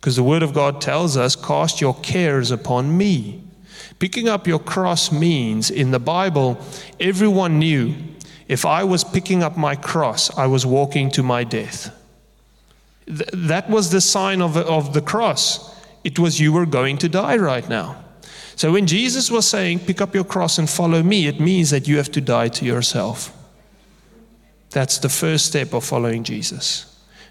Because 0.00 0.16
the 0.16 0.22
Word 0.22 0.42
of 0.42 0.54
God 0.54 0.80
tells 0.80 1.16
us, 1.16 1.34
cast 1.34 1.80
your 1.80 1.94
cares 1.94 2.50
upon 2.50 2.96
me. 2.96 3.42
Picking 3.98 4.28
up 4.28 4.46
your 4.46 4.60
cross 4.60 5.10
means, 5.10 5.70
in 5.70 5.90
the 5.90 5.98
Bible, 5.98 6.58
everyone 7.00 7.58
knew 7.58 7.94
if 8.46 8.64
I 8.64 8.84
was 8.84 9.02
picking 9.04 9.42
up 9.42 9.56
my 9.56 9.74
cross, 9.74 10.36
I 10.38 10.46
was 10.46 10.64
walking 10.64 11.10
to 11.12 11.22
my 11.22 11.44
death. 11.44 11.94
Th- 13.06 13.28
that 13.32 13.68
was 13.68 13.90
the 13.90 14.00
sign 14.00 14.40
of, 14.40 14.56
of 14.56 14.94
the 14.94 15.02
cross. 15.02 15.74
It 16.04 16.18
was 16.18 16.40
you 16.40 16.52
were 16.52 16.66
going 16.66 16.98
to 16.98 17.08
die 17.08 17.36
right 17.36 17.68
now. 17.68 18.04
So 18.54 18.72
when 18.72 18.86
Jesus 18.86 19.30
was 19.30 19.48
saying, 19.48 19.80
pick 19.80 20.00
up 20.00 20.14
your 20.14 20.24
cross 20.24 20.58
and 20.58 20.70
follow 20.70 21.02
me, 21.02 21.26
it 21.26 21.40
means 21.40 21.70
that 21.70 21.86
you 21.86 21.96
have 21.96 22.10
to 22.12 22.20
die 22.20 22.48
to 22.48 22.64
yourself. 22.64 23.34
That's 24.70 24.98
the 24.98 25.08
first 25.08 25.46
step 25.46 25.74
of 25.74 25.84
following 25.84 26.24
Jesus 26.24 26.84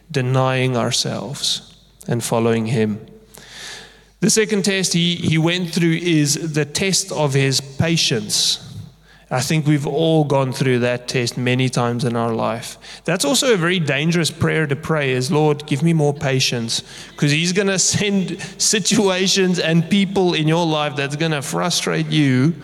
denying 0.10 0.77
ourselves 0.77 1.77
and 2.08 2.24
following 2.24 2.67
him. 2.67 3.06
The 4.20 4.30
second 4.30 4.65
test 4.65 4.93
he, 4.93 5.15
he 5.15 5.38
went 5.38 5.70
through 5.70 5.93
is 5.93 6.54
the 6.54 6.65
test 6.65 7.12
of 7.12 7.34
his 7.34 7.62
patience. 7.62 8.63
I 9.30 9.41
think 9.41 9.67
we've 9.67 9.86
all 9.86 10.24
gone 10.24 10.54
through 10.54 10.80
that 10.80 11.10
test 11.10 11.38
many 11.38 11.67
times 11.67 12.06
in 12.06 12.15
our 12.15 12.34
life. 12.34 13.02
That's 13.04 13.26
also 13.26 13.54
a 13.54 13.58
very 13.58 13.80
dangerous 13.80 14.32
prayer 14.32 14.65
to 14.67 14.76
pray 14.76 15.12
is 15.12 15.32
Lord, 15.32 15.67
give 15.67 15.84
me 15.84 15.91
more 15.91 16.13
patience 16.13 16.82
because 17.12 17.32
he's 17.32 17.52
going 17.52 17.67
to 17.67 17.78
send 17.78 18.41
situations 18.58 19.60
and 19.60 19.88
people 19.89 20.34
in 20.34 20.48
your 20.48 20.65
life 20.65 20.96
that's 20.96 21.17
going 21.17 21.34
to 21.34 21.41
frustrate 21.41 22.08
you 22.08 22.56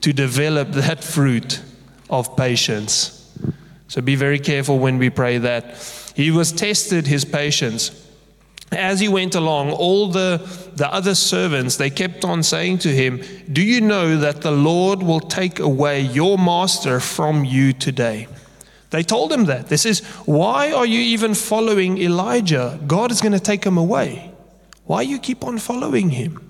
to 0.00 0.12
develop 0.12 0.70
that 0.72 1.04
fruit 1.04 1.60
of 2.08 2.34
patience. 2.36 3.12
So 3.88 4.00
be 4.00 4.16
very 4.16 4.38
careful 4.38 4.78
when 4.78 4.98
we 4.98 5.10
pray 5.10 5.38
that. 5.38 5.76
He 6.16 6.30
was 6.30 6.50
tested 6.50 7.06
his 7.06 7.24
patience 7.26 8.05
as 8.72 9.00
he 9.00 9.08
went 9.08 9.34
along, 9.34 9.72
all 9.72 10.08
the, 10.08 10.40
the 10.74 10.92
other 10.92 11.14
servants, 11.14 11.76
they 11.76 11.90
kept 11.90 12.24
on 12.24 12.42
saying 12.42 12.78
to 12.78 12.88
him, 12.88 13.22
Do 13.50 13.62
you 13.62 13.80
know 13.80 14.18
that 14.18 14.42
the 14.42 14.50
Lord 14.50 15.02
will 15.02 15.20
take 15.20 15.58
away 15.60 16.00
your 16.00 16.36
master 16.36 16.98
from 17.00 17.44
you 17.44 17.72
today? 17.72 18.26
They 18.90 19.02
told 19.02 19.32
him 19.32 19.44
that. 19.44 19.68
They 19.68 19.76
says, 19.76 20.00
Why 20.26 20.72
are 20.72 20.86
you 20.86 21.00
even 21.00 21.34
following 21.34 21.98
Elijah? 21.98 22.80
God 22.86 23.10
is 23.10 23.20
going 23.20 23.32
to 23.32 23.40
take 23.40 23.64
him 23.64 23.78
away. 23.78 24.32
Why 24.84 25.02
you 25.02 25.18
keep 25.18 25.44
on 25.44 25.58
following 25.58 26.10
him? 26.10 26.42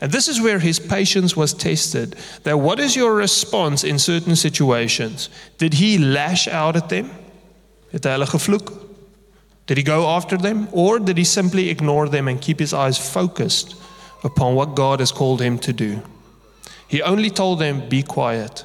And 0.00 0.12
this 0.12 0.28
is 0.28 0.40
where 0.40 0.58
his 0.58 0.78
patience 0.78 1.36
was 1.36 1.54
tested. 1.54 2.16
That 2.42 2.58
what 2.58 2.78
is 2.78 2.94
your 2.94 3.14
response 3.14 3.84
in 3.84 3.98
certain 3.98 4.36
situations? 4.36 5.30
Did 5.58 5.74
he 5.74 5.98
lash 5.98 6.46
out 6.48 6.76
at 6.76 6.88
them? 6.88 7.10
Het 7.90 8.04
hy 8.04 8.10
hulle 8.10 8.26
gevloek? 8.26 8.72
Did 9.66 9.78
he 9.78 9.82
go 9.82 10.08
after 10.08 10.36
them, 10.36 10.68
or 10.72 10.98
did 10.98 11.16
he 11.16 11.24
simply 11.24 11.70
ignore 11.70 12.08
them 12.08 12.28
and 12.28 12.40
keep 12.40 12.58
his 12.58 12.74
eyes 12.74 12.98
focused 12.98 13.74
upon 14.22 14.54
what 14.54 14.74
God 14.74 15.00
has 15.00 15.12
called 15.12 15.40
him 15.40 15.58
to 15.60 15.72
do? 15.72 16.02
He 16.86 17.00
only 17.02 17.30
told 17.30 17.58
them, 17.58 17.88
Be 17.88 18.02
quiet. 18.02 18.64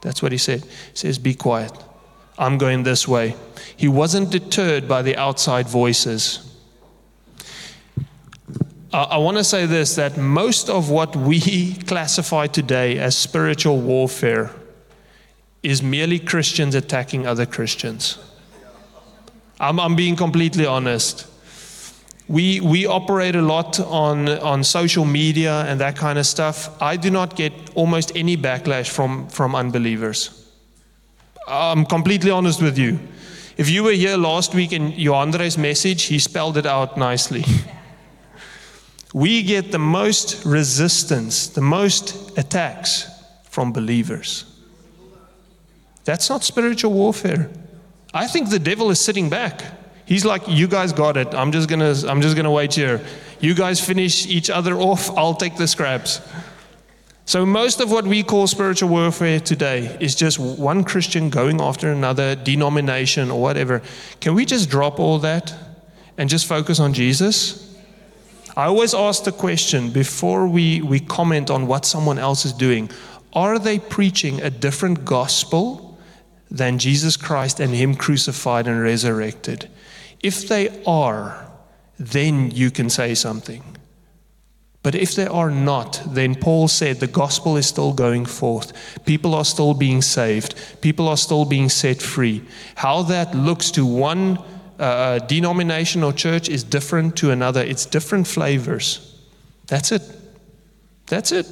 That's 0.00 0.22
what 0.22 0.32
he 0.32 0.38
said. 0.38 0.62
He 0.62 0.96
says, 0.96 1.18
Be 1.18 1.34
quiet. 1.34 1.72
I'm 2.38 2.56
going 2.56 2.84
this 2.84 3.06
way. 3.06 3.34
He 3.76 3.88
wasn't 3.88 4.30
deterred 4.30 4.88
by 4.88 5.02
the 5.02 5.16
outside 5.16 5.68
voices. 5.68 6.44
I, 8.92 9.18
want 9.18 9.36
to 9.36 9.44
say 9.44 9.66
this 9.66 9.96
that 9.96 10.16
most 10.16 10.70
of 10.70 10.88
what 10.88 11.14
we 11.14 11.74
classify 11.86 12.46
today 12.46 12.98
as 12.98 13.16
spiritual 13.16 13.80
warfare 13.80 14.50
is 15.62 15.82
merely 15.82 16.18
Christians 16.18 16.74
attacking 16.74 17.26
other 17.26 17.44
Christians. 17.44 18.18
I'm, 19.60 19.80
I'm 19.80 19.96
being 19.96 20.16
completely 20.16 20.66
honest. 20.66 21.26
We, 22.28 22.60
we 22.60 22.86
operate 22.86 23.34
a 23.34 23.42
lot 23.42 23.80
on, 23.80 24.28
on 24.28 24.62
social 24.62 25.04
media 25.04 25.64
and 25.66 25.80
that 25.80 25.96
kind 25.96 26.18
of 26.18 26.26
stuff. 26.26 26.80
I 26.80 26.96
do 26.96 27.10
not 27.10 27.36
get 27.36 27.52
almost 27.74 28.12
any 28.14 28.36
backlash 28.36 28.88
from, 28.88 29.28
from 29.28 29.54
unbelievers. 29.54 30.46
I'm 31.46 31.86
completely 31.86 32.30
honest 32.30 32.60
with 32.60 32.76
you. 32.76 32.98
If 33.56 33.70
you 33.70 33.82
were 33.82 33.92
here 33.92 34.16
last 34.16 34.54
week 34.54 34.72
in 34.72 34.92
Joandre's 34.92 35.56
message, 35.56 36.04
he 36.04 36.18
spelled 36.18 36.56
it 36.58 36.66
out 36.66 36.96
nicely. 36.96 37.44
we 39.14 39.42
get 39.42 39.72
the 39.72 39.78
most 39.78 40.44
resistance, 40.44 41.48
the 41.48 41.62
most 41.62 42.38
attacks 42.38 43.10
from 43.44 43.72
believers. 43.72 44.44
That's 46.04 46.28
not 46.28 46.44
spiritual 46.44 46.92
warfare. 46.92 47.50
I 48.14 48.26
think 48.26 48.50
the 48.50 48.58
devil 48.58 48.90
is 48.90 49.00
sitting 49.00 49.28
back. 49.28 49.62
He's 50.06 50.24
like, 50.24 50.42
you 50.48 50.66
guys 50.66 50.92
got 50.92 51.16
it. 51.16 51.34
I'm 51.34 51.52
just 51.52 51.68
gonna, 51.68 51.94
I'm 52.08 52.22
just 52.22 52.34
gonna 52.34 52.50
wait 52.50 52.74
here. 52.74 53.04
You 53.40 53.54
guys 53.54 53.78
finish 53.78 54.26
each 54.26 54.48
other 54.48 54.74
off. 54.78 55.10
I'll 55.16 55.34
take 55.34 55.56
the 55.56 55.68
scraps. 55.68 56.20
So 57.26 57.44
most 57.44 57.80
of 57.80 57.90
what 57.90 58.06
we 58.06 58.22
call 58.22 58.46
spiritual 58.46 58.88
warfare 58.88 59.38
today 59.38 59.98
is 60.00 60.14
just 60.14 60.38
one 60.38 60.82
Christian 60.82 61.28
going 61.28 61.60
after 61.60 61.92
another 61.92 62.34
denomination 62.34 63.30
or 63.30 63.38
whatever. 63.38 63.82
Can 64.20 64.34
we 64.34 64.46
just 64.46 64.70
drop 64.70 64.98
all 64.98 65.18
that 65.18 65.54
and 66.16 66.30
just 66.30 66.46
focus 66.46 66.80
on 66.80 66.94
Jesus? 66.94 67.76
I 68.56 68.64
always 68.64 68.94
ask 68.94 69.24
the 69.24 69.32
question 69.32 69.90
before 69.90 70.48
we, 70.48 70.80
we 70.80 71.00
comment 71.00 71.50
on 71.50 71.66
what 71.66 71.84
someone 71.84 72.18
else 72.18 72.46
is 72.46 72.54
doing 72.54 72.90
are 73.34 73.58
they 73.58 73.78
preaching 73.78 74.40
a 74.40 74.48
different 74.48 75.04
gospel? 75.04 75.87
Than 76.50 76.78
Jesus 76.78 77.16
Christ 77.16 77.60
and 77.60 77.74
Him 77.74 77.94
crucified 77.94 78.66
and 78.66 78.80
resurrected. 78.80 79.68
If 80.20 80.48
they 80.48 80.82
are, 80.84 81.50
then 81.98 82.50
you 82.50 82.70
can 82.70 82.90
say 82.90 83.14
something. 83.14 83.62
But 84.82 84.94
if 84.94 85.14
they 85.14 85.26
are 85.26 85.50
not, 85.50 86.00
then 86.06 86.34
Paul 86.34 86.68
said 86.68 87.00
the 87.00 87.06
gospel 87.06 87.56
is 87.56 87.66
still 87.66 87.92
going 87.92 88.24
forth. 88.24 88.72
People 89.04 89.34
are 89.34 89.44
still 89.44 89.74
being 89.74 90.00
saved. 90.00 90.54
People 90.80 91.08
are 91.08 91.16
still 91.16 91.44
being 91.44 91.68
set 91.68 92.00
free. 92.00 92.42
How 92.76 93.02
that 93.02 93.34
looks 93.34 93.70
to 93.72 93.84
one 93.84 94.38
uh, 94.78 95.18
denomination 95.18 96.04
or 96.04 96.12
church 96.12 96.48
is 96.48 96.62
different 96.62 97.16
to 97.16 97.30
another. 97.30 97.60
It's 97.60 97.84
different 97.84 98.26
flavors. 98.28 99.20
That's 99.66 99.92
it. 99.92 100.02
That's 101.06 101.32
it. 101.32 101.46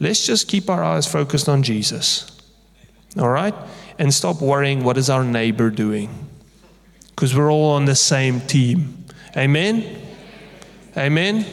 Let's 0.00 0.24
just 0.24 0.48
keep 0.48 0.70
our 0.70 0.82
eyes 0.82 1.06
focused 1.06 1.48
on 1.48 1.62
Jesus. 1.62 2.40
All 3.18 3.28
right? 3.28 3.54
And 4.00 4.12
stop 4.12 4.40
worrying 4.40 4.82
what 4.82 4.96
is 4.96 5.08
our 5.08 5.22
neighbor 5.22 5.70
doing 5.70 6.08
because 7.10 7.36
we're 7.36 7.52
all 7.52 7.72
on 7.72 7.84
the 7.84 7.94
same 7.94 8.40
team 8.40 9.04
amen 9.36 9.84
amen 10.96 11.44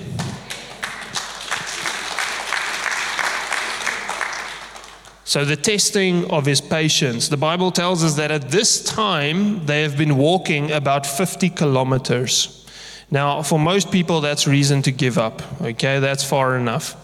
So, 5.27 5.43
the 5.43 5.57
testing 5.57 6.31
of 6.31 6.45
his 6.45 6.61
patience. 6.61 7.27
The 7.27 7.35
Bible 7.35 7.69
tells 7.69 8.01
us 8.01 8.15
that 8.15 8.31
at 8.31 8.49
this 8.49 8.81
time 8.81 9.65
they 9.65 9.81
have 9.81 9.97
been 9.97 10.15
walking 10.15 10.71
about 10.71 11.05
50 11.05 11.49
kilometers. 11.49 12.65
Now, 13.11 13.41
for 13.41 13.59
most 13.59 13.91
people, 13.91 14.21
that's 14.21 14.47
reason 14.47 14.81
to 14.83 14.91
give 14.91 15.17
up. 15.17 15.41
Okay, 15.61 15.99
that's 15.99 16.23
far 16.23 16.55
enough. 16.55 16.95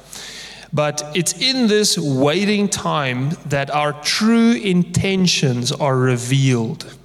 But 0.74 1.04
it's 1.14 1.34
in 1.34 1.68
this 1.68 1.98
waiting 1.98 2.68
time 2.68 3.38
that 3.46 3.70
our 3.70 3.94
true 4.02 4.54
intentions 4.54 5.72
are 5.72 5.96
revealed. 5.96 6.98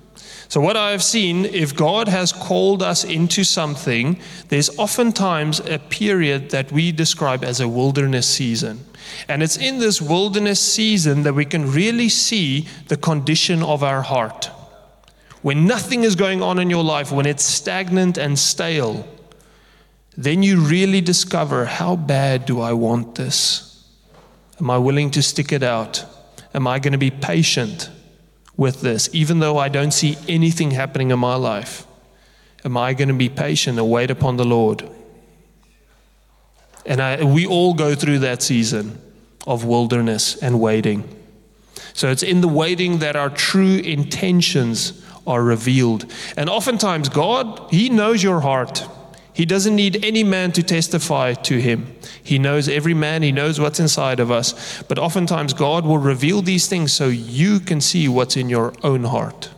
So, 0.49 0.63
what 0.63 0.79
I 0.79 0.93
have 0.93 1.03
seen, 1.03 1.45
if 1.45 1.77
God 1.77 2.09
has 2.09 2.33
called 2.33 2.83
us 2.83 3.05
into 3.05 3.45
something, 3.45 4.19
there's 4.49 4.71
oftentimes 4.79 5.61
a 5.61 5.79
period 5.79 6.51
that 6.51 6.73
we 6.73 6.91
describe 6.91 7.45
as 7.45 7.61
a 7.61 7.69
wilderness 7.69 8.27
season. 8.27 8.87
And 9.29 9.43
it's 9.43 9.59
in 9.59 9.79
this 9.79 10.01
wilderness 10.01 10.61
season 10.61 11.23
that 11.25 11.35
we 11.35 11.45
can 11.45 11.71
really 11.71 12.09
see 12.09 12.67
the 12.89 12.97
condition 12.97 13.63
of 13.63 13.83
our 13.83 14.03
heart. 14.03 14.51
when 15.43 15.67
nothing 15.67 16.03
is 16.03 16.17
going 16.17 16.43
on 16.43 16.59
in 16.59 16.69
your 16.69 16.83
life, 16.83 17.13
when 17.13 17.27
it's 17.27 17.45
stagnant 17.45 18.19
and 18.19 18.39
stale, 18.39 19.07
then 20.19 20.43
you 20.43 20.61
really 20.61 21.01
discover 21.01 21.65
how 21.65 21.95
bad 21.95 22.45
do 22.45 22.61
I 22.61 22.73
want 22.73 23.15
this? 23.15 23.89
Am 24.61 24.69
I 24.69 24.77
willing 24.77 25.13
to 25.13 25.23
stick 25.23 25.53
it 25.53 25.63
out? 25.63 26.05
Am 26.53 26.67
I 26.67 26.81
going 26.81 26.91
to 26.93 26.99
be 26.99 27.13
patient 27.13 27.89
with 28.57 28.81
this, 28.81 29.09
even 29.13 29.39
though 29.39 29.59
I 29.59 29.69
don't 29.69 29.93
see 29.93 30.19
anything 30.27 30.73
happening 30.73 31.13
in 31.13 31.21
my 31.21 31.37
life? 31.37 31.87
Am 32.65 32.77
I 32.77 32.95
going 32.95 33.07
to 33.07 33.15
be 33.15 33.29
patient 33.29 33.79
and 33.79 33.89
wait 33.89 34.11
upon 34.11 34.37
the 34.37 34.45
Lord? 34.45 34.91
And 36.85 37.01
I, 37.01 37.23
we 37.23 37.47
all 37.47 37.75
go 37.75 37.95
through 37.95 38.19
that 38.19 38.43
season 38.43 39.01
of 39.47 39.65
wilderness 39.65 40.35
and 40.43 40.59
waiting. 40.59 41.09
So 41.93 42.11
it's 42.11 42.25
in 42.25 42.41
the 42.41 42.49
waiting 42.49 42.99
that 42.99 43.15
our 43.15 43.31
true 43.31 43.77
intentions 43.77 45.01
are 45.29 45.45
revealed. 45.45 46.13
And 46.37 46.51
oftentimes, 46.51 47.09
God, 47.09 47.71
He 47.71 47.89
knows 47.89 48.21
your 48.21 48.41
heart. 48.41 48.85
He 49.39 49.47
doesn't 49.47 49.77
need 49.77 50.05
any 50.05 50.25
man 50.25 50.51
to 50.51 50.65
testify 50.65 51.33
to 51.33 51.61
Him. 51.61 51.95
He 52.25 52.41
knows 52.41 52.69
every 52.69 52.93
man, 52.93 53.23
He 53.23 53.31
knows 53.31 53.61
what's 53.61 53.79
inside 53.79 54.19
of 54.19 54.33
us. 54.33 54.83
But 54.83 54.99
oftentimes, 54.99 55.53
God 55.53 55.87
will 55.87 55.99
reveal 55.99 56.43
these 56.43 56.67
things 56.67 56.93
so 56.93 57.07
you 57.07 57.61
can 57.61 57.81
see 57.81 58.09
what's 58.09 58.37
in 58.37 58.49
your 58.49 58.75
own 58.83 59.05
heart. 59.05 59.51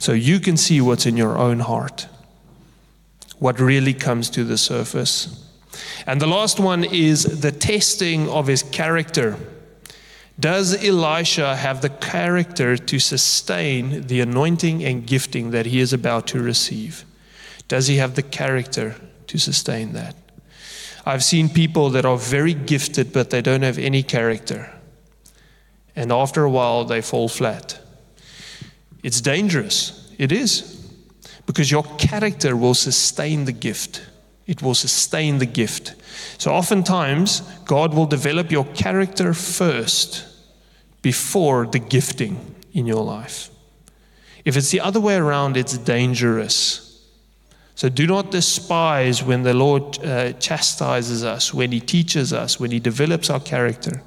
So 0.00 0.10
you 0.10 0.40
can 0.40 0.56
see 0.56 0.80
what's 0.80 1.06
in 1.06 1.16
your 1.16 1.38
own 1.38 1.60
heart, 1.60 2.08
what 3.38 3.60
really 3.60 3.94
comes 3.94 4.28
to 4.30 4.42
the 4.42 4.58
surface. 4.58 5.48
And 6.04 6.20
the 6.20 6.26
last 6.26 6.58
one 6.58 6.82
is 6.82 7.22
the 7.22 7.52
testing 7.52 8.28
of 8.28 8.48
his 8.48 8.64
character. 8.64 9.36
Does 10.40 10.84
Elisha 10.84 11.54
have 11.54 11.80
the 11.80 11.90
character 11.90 12.76
to 12.76 12.98
sustain 12.98 14.08
the 14.08 14.20
anointing 14.20 14.82
and 14.82 15.06
gifting 15.06 15.52
that 15.52 15.66
he 15.66 15.78
is 15.78 15.92
about 15.92 16.26
to 16.28 16.42
receive? 16.42 17.04
Does 17.70 17.86
he 17.86 17.96
have 17.96 18.16
the 18.16 18.22
character 18.22 18.96
to 19.28 19.38
sustain 19.38 19.92
that? 19.92 20.16
I've 21.06 21.22
seen 21.22 21.48
people 21.48 21.88
that 21.90 22.04
are 22.04 22.18
very 22.18 22.52
gifted, 22.52 23.12
but 23.12 23.30
they 23.30 23.40
don't 23.40 23.62
have 23.62 23.78
any 23.78 24.02
character. 24.02 24.70
And 25.94 26.10
after 26.10 26.44
a 26.44 26.50
while, 26.50 26.84
they 26.84 27.00
fall 27.00 27.28
flat. 27.28 27.80
It's 29.02 29.20
dangerous. 29.20 30.12
It 30.18 30.32
is. 30.32 30.76
Because 31.46 31.70
your 31.70 31.84
character 31.96 32.56
will 32.56 32.74
sustain 32.74 33.44
the 33.44 33.52
gift 33.52 34.02
it 34.50 34.62
will 34.62 34.74
sustain 34.74 35.38
the 35.38 35.46
gift. 35.46 35.94
So, 36.36 36.50
oftentimes, 36.50 37.42
God 37.66 37.94
will 37.94 38.06
develop 38.06 38.50
your 38.50 38.64
character 38.64 39.32
first 39.32 40.26
before 41.02 41.68
the 41.68 41.78
gifting 41.78 42.56
in 42.72 42.84
your 42.84 43.04
life. 43.04 43.48
If 44.44 44.56
it's 44.56 44.72
the 44.72 44.80
other 44.80 44.98
way 44.98 45.14
around, 45.14 45.56
it's 45.56 45.78
dangerous. 45.78 46.89
So, 47.80 47.88
do 47.88 48.06
not 48.06 48.30
despise 48.30 49.22
when 49.22 49.42
the 49.42 49.54
Lord 49.54 50.04
uh, 50.04 50.34
chastises 50.34 51.24
us, 51.24 51.54
when 51.54 51.72
He 51.72 51.80
teaches 51.80 52.30
us, 52.30 52.60
when 52.60 52.72
He 52.72 52.78
develops 52.78 53.30
our 53.30 53.40
character, 53.40 54.02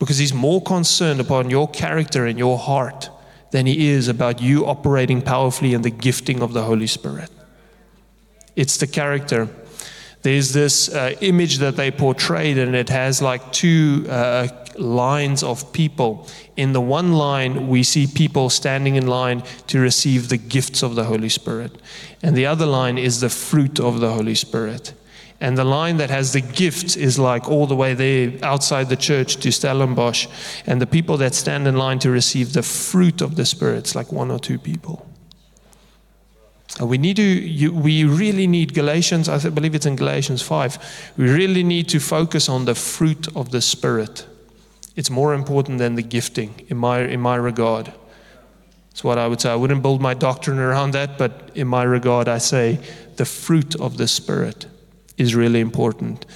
because 0.00 0.18
He's 0.18 0.34
more 0.34 0.60
concerned 0.60 1.20
upon 1.20 1.48
your 1.48 1.68
character 1.68 2.26
and 2.26 2.36
your 2.36 2.58
heart 2.58 3.08
than 3.52 3.66
He 3.66 3.86
is 3.86 4.08
about 4.08 4.42
you 4.42 4.66
operating 4.66 5.22
powerfully 5.22 5.74
in 5.74 5.82
the 5.82 5.90
gifting 5.90 6.42
of 6.42 6.54
the 6.54 6.64
Holy 6.64 6.88
Spirit. 6.88 7.30
It's 8.56 8.78
the 8.78 8.88
character. 8.88 9.48
There's 10.22 10.52
this 10.52 10.92
uh, 10.92 11.14
image 11.20 11.58
that 11.58 11.76
they 11.76 11.92
portrayed, 11.92 12.58
and 12.58 12.74
it 12.74 12.88
has 12.88 13.22
like 13.22 13.52
two 13.52 14.06
uh, 14.10 14.48
lines 14.78 15.42
of 15.42 15.72
people. 15.72 16.26
In 16.56 16.72
the 16.72 16.80
one 16.80 17.12
line, 17.12 17.68
we 17.68 17.82
see 17.82 18.06
people 18.06 18.50
standing 18.50 18.96
in 18.96 19.06
line 19.06 19.42
to 19.68 19.78
receive 19.78 20.28
the 20.28 20.36
gifts 20.36 20.82
of 20.82 20.94
the 20.94 21.04
Holy 21.04 21.28
Spirit. 21.28 21.72
And 22.22 22.36
the 22.36 22.46
other 22.46 22.66
line 22.66 22.98
is 22.98 23.20
the 23.20 23.28
fruit 23.28 23.78
of 23.80 24.00
the 24.00 24.12
Holy 24.12 24.34
Spirit. 24.34 24.94
And 25.40 25.56
the 25.56 25.64
line 25.64 25.98
that 25.98 26.10
has 26.10 26.32
the 26.32 26.40
gifts 26.40 26.96
is 26.96 27.18
like 27.18 27.48
all 27.48 27.66
the 27.66 27.76
way 27.76 27.94
there 27.94 28.32
outside 28.42 28.88
the 28.88 28.96
church 28.96 29.36
to 29.36 29.52
Stellenbosch. 29.52 30.26
And 30.66 30.80
the 30.80 30.86
people 30.86 31.16
that 31.18 31.34
stand 31.34 31.68
in 31.68 31.76
line 31.76 32.00
to 32.00 32.10
receive 32.10 32.52
the 32.52 32.62
fruit 32.62 33.20
of 33.20 33.36
the 33.36 33.46
Spirit, 33.46 33.78
it's 33.78 33.94
like 33.94 34.10
one 34.10 34.30
or 34.30 34.40
two 34.40 34.58
people. 34.58 35.06
We 36.80 36.98
need 36.98 37.16
to, 37.16 37.22
you, 37.22 37.72
we 37.72 38.04
really 38.04 38.46
need 38.46 38.74
Galatians, 38.74 39.28
I 39.28 39.48
believe 39.48 39.74
it's 39.74 39.86
in 39.86 39.96
Galatians 39.96 40.42
5. 40.42 41.12
We 41.16 41.28
really 41.28 41.64
need 41.64 41.88
to 41.88 41.98
focus 41.98 42.48
on 42.48 42.66
the 42.66 42.74
fruit 42.74 43.26
of 43.36 43.50
the 43.50 43.60
Spirit. 43.60 44.26
It's 44.98 45.10
more 45.10 45.32
important 45.32 45.78
than 45.78 45.94
the 45.94 46.02
gifting, 46.02 46.66
in 46.66 46.76
my, 46.76 47.02
in 47.02 47.20
my 47.20 47.36
regard. 47.36 47.92
That's 48.90 49.04
what 49.04 49.16
I 49.16 49.28
would 49.28 49.40
say. 49.40 49.48
I 49.48 49.54
wouldn't 49.54 49.80
build 49.80 50.02
my 50.02 50.12
doctrine 50.12 50.58
around 50.58 50.90
that, 50.90 51.16
but 51.16 51.52
in 51.54 51.68
my 51.68 51.84
regard, 51.84 52.26
I 52.26 52.38
say 52.38 52.80
the 53.14 53.24
fruit 53.24 53.76
of 53.76 53.96
the 53.96 54.08
Spirit 54.08 54.66
is 55.16 55.36
really 55.36 55.60
important. 55.60 56.26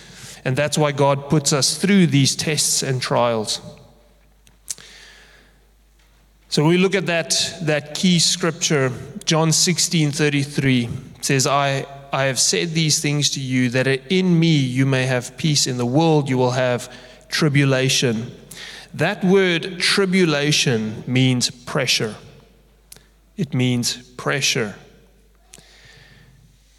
And 0.45 0.55
that's 0.55 0.79
why 0.79 0.93
God 0.93 1.29
puts 1.29 1.53
us 1.53 1.77
through 1.77 2.07
these 2.07 2.37
tests 2.37 2.85
and 2.85 3.03
trials. 3.03 3.61
So 6.49 6.65
we 6.65 6.79
look 6.79 6.95
at 6.95 7.07
that, 7.07 7.35
that 7.63 7.97
key 7.97 8.21
scripture, 8.21 8.93
John 9.25 9.51
16 9.51 10.13
33 10.13 10.89
says, 11.21 11.49
I, 11.49 11.85
I 12.13 12.27
have 12.27 12.39
said 12.39 12.75
these 12.75 13.01
things 13.01 13.29
to 13.31 13.41
you 13.41 13.71
that 13.71 13.89
in 13.89 14.39
me 14.39 14.55
you 14.55 14.87
may 14.87 15.07
have 15.07 15.37
peace. 15.37 15.67
In 15.67 15.79
the 15.79 15.87
world 15.87 16.29
you 16.29 16.39
will 16.39 16.53
have 16.53 16.95
tribulation. 17.29 18.31
That 18.95 19.25
word 19.25 19.79
tribulation 19.79 21.03
means 21.07 21.51
pressure. 21.51 22.15
It 23.37 23.55
means 23.55 23.97
pressure. 24.13 24.75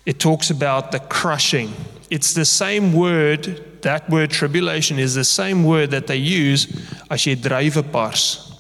It 0.06 0.20
talks 0.20 0.50
about 0.50 0.92
the 0.92 1.00
crushing. 1.00 1.74
It's 2.10 2.34
the 2.34 2.46
same 2.46 2.94
word, 2.94 3.82
that 3.82 4.10
word 4.10 4.32
tribulation 4.32 5.00
is 5.00 5.16
the 5.16 5.24
same 5.24 5.64
word 5.64 5.92
that 5.92 6.08
they 6.08 6.18
use 6.18 6.68
as 7.10 7.26
jy 7.26 7.36
druiwepars 7.36 8.54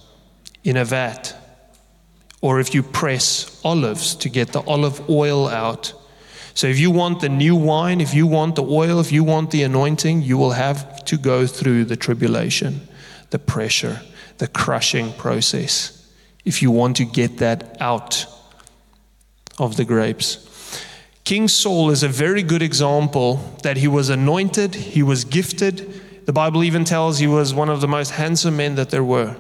in 0.63 0.78
a 0.78 0.86
vat, 0.86 1.36
or 2.42 2.60
if 2.60 2.74
you 2.74 2.82
press 2.82 3.62
olives 3.63 4.16
to 4.16 4.30
get 4.30 4.54
the 4.54 4.62
olive 4.62 5.10
oil 5.10 5.48
out. 5.48 5.94
So, 6.56 6.68
if 6.68 6.80
you 6.80 6.92
want 6.92 7.20
the 7.20 7.30
new 7.30 7.56
wine, 7.56 8.00
if 8.00 8.13
you 8.13 8.28
want 8.28 8.56
the 8.56 8.63
oil, 8.63 9.00
if 9.00 9.12
you 9.12 9.24
want 9.24 9.52
the 9.52 9.63
anointing, 9.63 10.22
you 10.22 10.38
will 10.38 10.52
have 10.52 11.04
to 11.06 11.18
go 11.18 11.48
through 11.48 11.86
the 11.86 11.96
tribulation, 11.96 12.88
the 13.34 13.39
pressure, 13.39 14.00
the 14.38 14.48
crushing 14.48 15.12
process 15.13 16.00
if 16.46 16.62
you 16.62 16.69
want 16.69 16.96
to 16.98 17.04
get 17.06 17.39
that 17.39 17.76
out 17.82 18.26
of 19.58 19.76
the 19.76 19.86
grapes. 19.86 20.39
King 21.24 21.48
Saul 21.48 21.89
is 21.89 22.04
a 22.04 22.08
very 22.08 22.43
good 22.43 22.62
example 22.62 23.58
that 23.63 23.78
he 23.78 23.88
was 23.88 24.10
anointed, 24.10 24.76
he 24.76 25.02
was 25.02 25.26
gifted. 25.26 26.02
The 26.26 26.34
Bible 26.34 26.63
even 26.63 26.84
tells 26.84 27.17
he 27.17 27.28
was 27.28 27.56
one 27.56 27.69
of 27.69 27.82
the 27.82 27.88
most 27.88 28.12
handsome 28.12 28.58
men 28.58 28.76
that 28.76 28.91
there 28.91 29.04
were. 29.04 29.36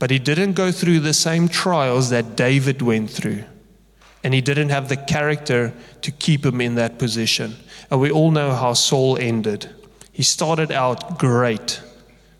But 0.00 0.10
he 0.10 0.18
didn't 0.18 0.54
go 0.54 0.72
through 0.72 1.00
the 1.00 1.14
same 1.14 1.48
trials 1.48 2.10
that 2.10 2.36
David 2.36 2.82
went 2.82 3.10
through. 3.10 3.44
And 4.24 4.34
he 4.34 4.40
didn't 4.40 4.70
have 4.70 4.88
the 4.88 4.96
character 4.96 5.72
to 6.02 6.10
keep 6.10 6.44
him 6.44 6.60
in 6.60 6.74
that 6.74 6.98
position. 6.98 7.54
And 7.88 8.00
we 8.00 8.10
all 8.10 8.32
know 8.32 8.52
how 8.52 8.72
Saul 8.72 9.16
ended. 9.16 9.70
He 10.12 10.22
started 10.22 10.72
out 10.72 11.18
great, 11.18 11.80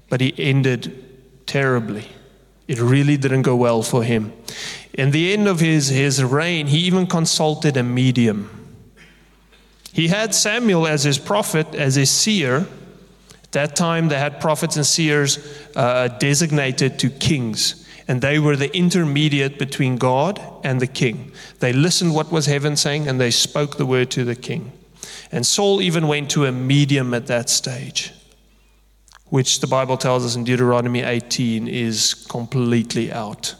but 0.08 0.20
he 0.20 0.34
ended 0.38 1.46
terribly. 1.46 2.06
It 2.68 2.80
really 2.80 3.16
didn't 3.16 3.42
go 3.42 3.54
well 3.54 3.82
for 3.82 4.02
him. 4.02 4.32
In 4.92 5.10
the 5.10 5.32
end 5.32 5.46
of 5.46 5.60
his, 5.60 5.88
his 5.88 6.22
reign, 6.24 6.66
he 6.66 6.78
even 6.78 7.06
consulted 7.06 7.76
a 7.76 7.82
medium. 7.82 8.50
He 9.92 10.08
had 10.08 10.34
Samuel 10.34 10.86
as 10.86 11.04
his 11.04 11.18
prophet, 11.18 11.74
as 11.74 11.94
his 11.94 12.10
seer, 12.10 12.66
At 13.46 13.52
that 13.52 13.76
time, 13.76 14.08
they 14.08 14.18
had 14.18 14.40
prophets 14.40 14.76
and 14.76 14.84
seers 14.84 15.38
uh, 15.76 16.08
designated 16.08 16.98
to 16.98 17.10
kings, 17.10 17.86
and 18.08 18.20
they 18.20 18.40
were 18.40 18.56
the 18.56 18.76
intermediate 18.76 19.56
between 19.56 19.98
God 19.98 20.42
and 20.64 20.80
the 20.80 20.88
king. 20.88 21.30
They 21.60 21.72
listened 21.72 22.12
what 22.12 22.32
was 22.32 22.46
heaven 22.46 22.74
saying, 22.74 23.06
and 23.06 23.20
they 23.20 23.30
spoke 23.30 23.76
the 23.76 23.86
word 23.86 24.10
to 24.10 24.24
the 24.24 24.34
king. 24.34 24.72
And 25.30 25.46
Saul 25.46 25.80
even 25.80 26.08
went 26.08 26.28
to 26.32 26.44
a 26.44 26.50
medium 26.50 27.14
at 27.14 27.28
that 27.28 27.48
stage, 27.48 28.12
which 29.28 29.60
the 29.60 29.66
Bible 29.66 29.96
tells 29.96 30.24
us 30.24 30.36
in 30.36 30.44
Deuteronomy 30.44 31.02
18 31.02 31.66
is 31.68 32.14
completely 32.14 33.12
out, 33.12 33.54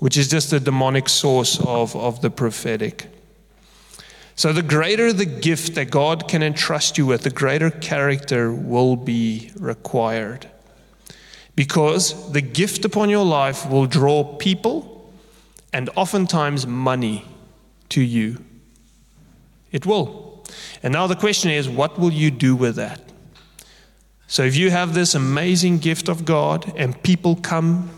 which 0.00 0.16
is 0.16 0.28
just 0.28 0.52
a 0.52 0.60
demonic 0.60 1.08
source 1.08 1.60
of, 1.60 1.94
of 1.94 2.20
the 2.20 2.30
prophetic. 2.30 3.06
So, 4.34 4.52
the 4.52 4.62
greater 4.62 5.12
the 5.12 5.26
gift 5.26 5.74
that 5.74 5.90
God 5.90 6.26
can 6.26 6.42
entrust 6.42 6.98
you 6.98 7.06
with, 7.06 7.22
the 7.22 7.30
greater 7.30 7.70
character 7.70 8.52
will 8.52 8.96
be 8.96 9.52
required. 9.56 10.48
Because 11.54 12.32
the 12.32 12.40
gift 12.40 12.84
upon 12.84 13.10
your 13.10 13.26
life 13.26 13.68
will 13.68 13.86
draw 13.86 14.24
people 14.36 15.12
and 15.72 15.90
oftentimes 15.96 16.66
money 16.66 17.26
to 17.90 18.00
you. 18.00 18.42
It 19.70 19.84
will. 19.84 20.44
And 20.82 20.92
now 20.92 21.06
the 21.06 21.16
question 21.16 21.50
is 21.50 21.68
what 21.68 21.98
will 21.98 22.12
you 22.12 22.30
do 22.30 22.56
with 22.56 22.76
that? 22.76 23.11
So, 24.32 24.44
if 24.44 24.56
you 24.56 24.70
have 24.70 24.94
this 24.94 25.14
amazing 25.14 25.76
gift 25.76 26.08
of 26.08 26.24
God 26.24 26.72
and 26.74 27.02
people 27.02 27.36
come, 27.36 27.90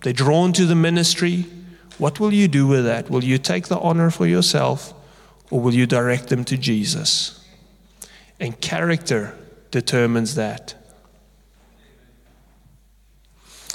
they're 0.00 0.14
drawn 0.14 0.54
to 0.54 0.64
the 0.64 0.74
ministry, 0.74 1.44
What 1.98 2.18
will 2.18 2.32
you 2.32 2.48
do 2.48 2.66
with 2.66 2.86
that? 2.86 3.10
Will 3.10 3.22
you 3.22 3.36
take 3.36 3.68
the 3.68 3.78
honor 3.80 4.10
for 4.10 4.26
yourself 4.26 4.94
or 5.50 5.60
will 5.60 5.74
you 5.74 5.86
direct 5.86 6.28
them 6.28 6.44
to 6.46 6.56
Jesus? 6.56 7.46
And 8.40 8.58
character 8.58 9.36
determines 9.70 10.34
that. 10.36 10.74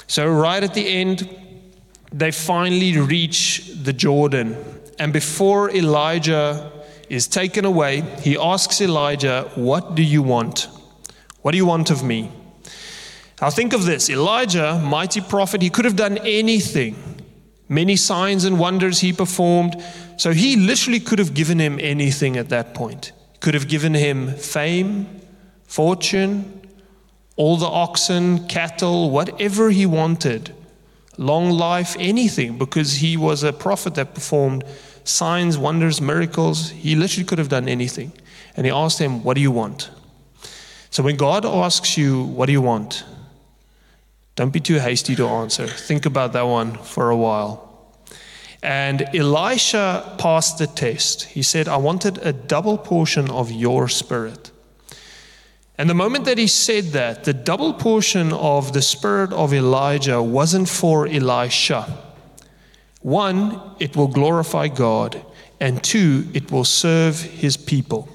So, 0.08 0.28
right 0.28 0.64
at 0.64 0.74
the 0.74 0.88
end, 0.88 1.28
they 2.12 2.32
finally 2.32 2.98
reach 2.98 3.70
the 3.80 3.92
Jordan. 3.92 4.56
And 4.98 5.12
before 5.12 5.70
Elijah 5.70 6.68
is 7.08 7.28
taken 7.28 7.64
away, 7.64 8.00
he 8.22 8.36
asks 8.36 8.80
Elijah, 8.80 9.48
What 9.54 9.94
do 9.94 10.02
you 10.02 10.22
want? 10.22 10.66
What 11.42 11.50
do 11.52 11.58
you 11.58 11.66
want 11.66 11.90
of 11.90 12.02
me? 12.02 12.30
Now, 13.40 13.50
think 13.50 13.72
of 13.72 13.84
this 13.84 14.08
Elijah, 14.08 14.80
mighty 14.82 15.20
prophet, 15.20 15.62
he 15.62 15.68
could 15.68 15.84
have 15.84 15.96
done 15.96 16.18
anything. 16.18 16.94
Many 17.68 17.96
signs 17.96 18.44
and 18.44 18.58
wonders 18.58 19.00
he 19.00 19.12
performed. 19.12 19.82
So 20.16 20.32
he 20.32 20.56
literally 20.56 21.00
could 21.00 21.18
have 21.18 21.34
given 21.34 21.58
him 21.58 21.78
anything 21.80 22.36
at 22.36 22.50
that 22.50 22.74
point. 22.74 23.12
Could 23.40 23.54
have 23.54 23.66
given 23.66 23.94
him 23.94 24.28
fame, 24.36 25.20
fortune, 25.66 26.60
all 27.36 27.56
the 27.56 27.66
oxen, 27.66 28.46
cattle, 28.46 29.10
whatever 29.10 29.70
he 29.70 29.86
wanted, 29.86 30.54
long 31.16 31.50
life, 31.50 31.96
anything, 31.98 32.58
because 32.58 32.96
he 32.96 33.16
was 33.16 33.42
a 33.42 33.52
prophet 33.52 33.94
that 33.96 34.14
performed 34.14 34.62
signs, 35.02 35.58
wonders, 35.58 36.00
miracles. 36.00 36.70
He 36.70 36.94
literally 36.94 37.24
could 37.24 37.38
have 37.38 37.48
done 37.48 37.68
anything. 37.68 38.12
And 38.56 38.66
he 38.66 38.70
asked 38.70 39.00
him, 39.00 39.24
What 39.24 39.34
do 39.34 39.40
you 39.40 39.50
want? 39.50 39.90
So 40.92 41.02
when 41.02 41.16
God 41.16 41.46
asks 41.46 41.96
you, 41.96 42.22
What 42.22 42.46
do 42.46 42.52
you 42.52 42.60
want? 42.60 43.04
Don't 44.36 44.52
be 44.52 44.60
too 44.60 44.78
hasty 44.78 45.16
to 45.16 45.26
answer. 45.26 45.66
Think 45.66 46.04
about 46.04 46.34
that 46.34 46.42
one 46.42 46.76
for 46.76 47.08
a 47.08 47.16
while. 47.16 47.96
And 48.62 49.02
Elisha 49.14 50.14
passed 50.18 50.58
the 50.58 50.66
test. 50.66 51.24
He 51.24 51.42
said, 51.42 51.66
I 51.66 51.78
wanted 51.78 52.18
a 52.18 52.34
double 52.34 52.76
portion 52.76 53.30
of 53.30 53.50
your 53.50 53.88
spirit. 53.88 54.50
And 55.78 55.88
the 55.88 55.94
moment 55.94 56.26
that 56.26 56.36
he 56.36 56.46
said 56.46 56.84
that, 56.92 57.24
the 57.24 57.32
double 57.32 57.72
portion 57.72 58.30
of 58.34 58.74
the 58.74 58.82
spirit 58.82 59.32
of 59.32 59.54
Elijah 59.54 60.22
wasn't 60.22 60.68
for 60.68 61.08
Elisha. 61.08 61.88
One, 63.00 63.60
it 63.80 63.96
will 63.96 64.08
glorify 64.08 64.68
God, 64.68 65.24
and 65.58 65.82
two, 65.82 66.28
it 66.34 66.52
will 66.52 66.64
serve 66.64 67.22
his 67.22 67.56
people. 67.56 68.11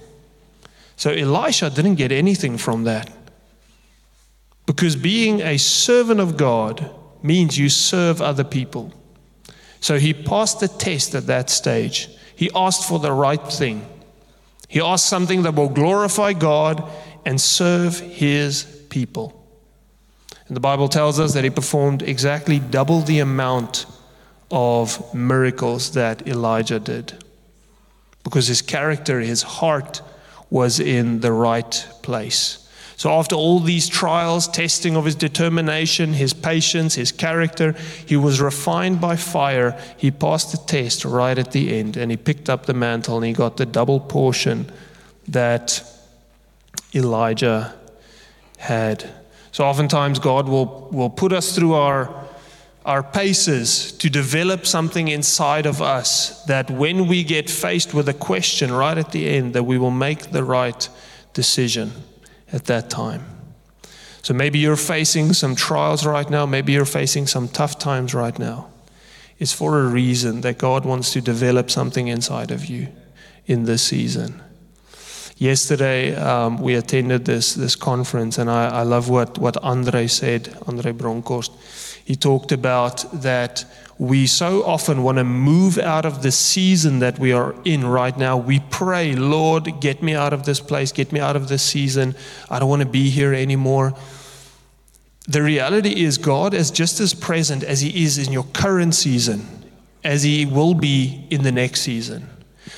So 0.98 1.12
Elisha 1.12 1.70
didn't 1.70 1.96
get 1.96 2.12
anything 2.12 2.58
from 2.58 2.84
that. 2.84 3.10
Because 4.66 4.96
being 4.96 5.42
a 5.42 5.58
servant 5.58 6.20
of 6.20 6.36
God 6.36 6.92
means 7.24 7.58
you 7.58 7.70
serve 7.70 8.22
other 8.22 8.44
people. 8.44 8.94
So 9.80 9.98
he 10.00 10.14
passed 10.14 10.60
the 10.60 10.68
test 10.68 11.16
at 11.16 11.28
that 11.28 11.50
stage. 11.50 12.10
He 12.36 12.50
asked 12.54 12.88
for 12.88 13.00
the 13.00 13.12
right 13.12 13.42
thing. 13.42 13.88
He 14.68 14.82
asked 14.82 15.08
something 15.08 15.44
that 15.44 15.56
will 15.56 15.70
glorify 15.70 16.34
God 16.34 16.84
and 17.26 17.40
serve 17.40 18.00
his 18.00 18.64
people. 18.90 19.34
And 20.48 20.56
the 20.56 20.62
Bible 20.62 20.90
tells 20.90 21.20
us 21.20 21.34
that 21.34 21.44
he 21.44 21.50
performed 21.50 22.02
exactly 22.02 22.60
double 22.60 23.02
the 23.02 23.20
amount 23.20 23.86
of 24.50 25.14
miracles 25.14 25.92
that 25.92 26.28
Elijah 26.28 26.80
did. 26.80 27.14
Because 28.24 28.48
his 28.48 28.62
character, 28.62 29.20
his 29.20 29.44
heart 29.44 30.02
was 30.50 30.80
in 30.80 31.20
the 31.22 31.32
right 31.32 31.88
place. 32.02 32.64
So, 32.98 33.12
after 33.12 33.36
all 33.36 33.60
these 33.60 33.88
trials, 33.88 34.48
testing 34.48 34.96
of 34.96 35.06
his 35.06 35.14
determination, 35.14 36.14
his 36.14 36.34
patience, 36.34 36.96
his 36.96 37.12
character, 37.12 37.76
he 38.08 38.18
was 38.18 38.42
refined 38.42 39.00
by 39.00 39.16
fire. 39.16 39.80
He 39.98 40.10
passed 40.10 40.52
the 40.52 40.58
test 40.58 41.06
right 41.06 41.38
at 41.38 41.52
the 41.52 41.78
end 41.78 41.96
and 41.96 42.10
he 42.10 42.18
picked 42.18 42.50
up 42.50 42.66
the 42.66 42.74
mantle 42.74 43.18
and 43.18 43.26
he 43.26 43.34
got 43.34 43.58
the 43.58 43.68
double 43.68 44.00
portion 44.00 44.72
that 45.28 45.84
Elijah 46.96 47.76
had. 48.58 49.08
So 49.52 49.64
oftentimes 49.64 50.18
God 50.18 50.50
will, 50.50 50.90
will 50.92 51.12
put 51.12 51.34
us 51.34 51.56
through 51.56 51.74
our, 51.74 52.27
our 52.88 53.04
paces 53.04 53.92
to 53.92 54.10
develop 54.10 54.66
something 54.66 55.10
inside 55.10 55.66
of 55.66 55.82
us 55.82 56.42
that 56.46 56.72
when 56.72 57.06
we 57.06 57.22
get 57.22 57.50
faced 57.50 57.94
with 57.94 58.08
a 58.08 58.14
question 58.14 58.72
right 58.72 58.98
at 58.98 59.12
the 59.12 59.30
end, 59.30 59.54
that 59.54 59.64
we 59.64 59.78
will 59.78 59.92
make 59.92 60.32
the 60.32 60.44
right 60.44 60.88
decision 61.34 61.92
at 62.54 62.64
that 62.66 62.90
time. 62.90 63.26
So 64.22 64.34
maybe 64.34 64.60
you're 64.60 64.78
facing 64.78 65.34
some 65.34 65.54
trials 65.54 66.06
right 66.06 66.30
now, 66.30 66.46
maybe 66.46 66.72
you're 66.72 66.86
facing 66.86 67.28
some 67.28 67.50
tough 67.50 67.78
times 67.78 68.14
right 68.14 68.40
now. 68.40 68.70
It's 69.38 69.54
for 69.54 69.80
a 69.80 69.88
reason 69.88 70.42
that 70.42 70.58
God 70.58 70.86
wants 70.86 71.12
to 71.12 71.22
develop 71.22 71.70
something 71.70 72.08
inside 72.08 72.52
of 72.52 72.66
you 72.68 72.88
in 73.46 73.66
this 73.66 73.84
season. 73.84 74.42
Yesterday, 75.38 76.16
um, 76.16 76.58
we 76.58 76.74
attended 76.76 77.26
this, 77.26 77.54
this 77.54 77.76
conference, 77.76 78.38
and 78.38 78.50
I, 78.50 78.80
I 78.80 78.84
love 78.84 79.08
what, 79.10 79.38
what 79.38 79.56
Andre 79.58 80.08
said, 80.08 80.58
Andre 80.66 80.94
Bronkhorst. 80.94 81.52
He 82.08 82.16
talked 82.16 82.54
about 82.54 83.04
that 83.12 83.66
we 83.98 84.28
so 84.28 84.64
often 84.64 85.04
want 85.04 85.18
to 85.18 85.26
move 85.26 85.78
out 85.78 86.06
of 86.06 86.24
the 86.24 86.32
season 86.32 87.00
that 87.00 87.20
we 87.20 87.34
are 87.34 87.54
in 87.66 87.86
right 87.86 88.18
now. 88.18 88.38
We 88.38 88.62
pray, 88.62 89.14
Lord, 89.14 89.82
get 89.82 90.02
me 90.02 90.16
out 90.16 90.32
of 90.32 90.46
this 90.46 90.62
place, 90.62 90.94
get 90.94 91.12
me 91.12 91.20
out 91.20 91.36
of 91.36 91.50
this 91.50 91.64
season. 91.64 92.16
I 92.50 92.60
don't 92.60 92.70
want 92.70 92.82
to 92.82 92.88
be 92.88 93.10
here 93.10 93.34
anymore. 93.34 93.94
The 95.28 95.44
reality 95.44 96.02
is, 96.02 96.18
God 96.18 96.54
is 96.54 96.72
just 96.72 97.02
as 97.02 97.14
present 97.14 97.62
as 97.62 97.82
He 97.82 98.06
is 98.06 98.18
in 98.26 98.32
your 98.32 98.46
current 98.54 98.96
season 98.96 99.46
as 100.02 100.24
He 100.24 100.46
will 100.46 100.76
be 100.76 101.28
in 101.30 101.44
the 101.44 101.52
next 101.52 101.82
season. 101.82 102.30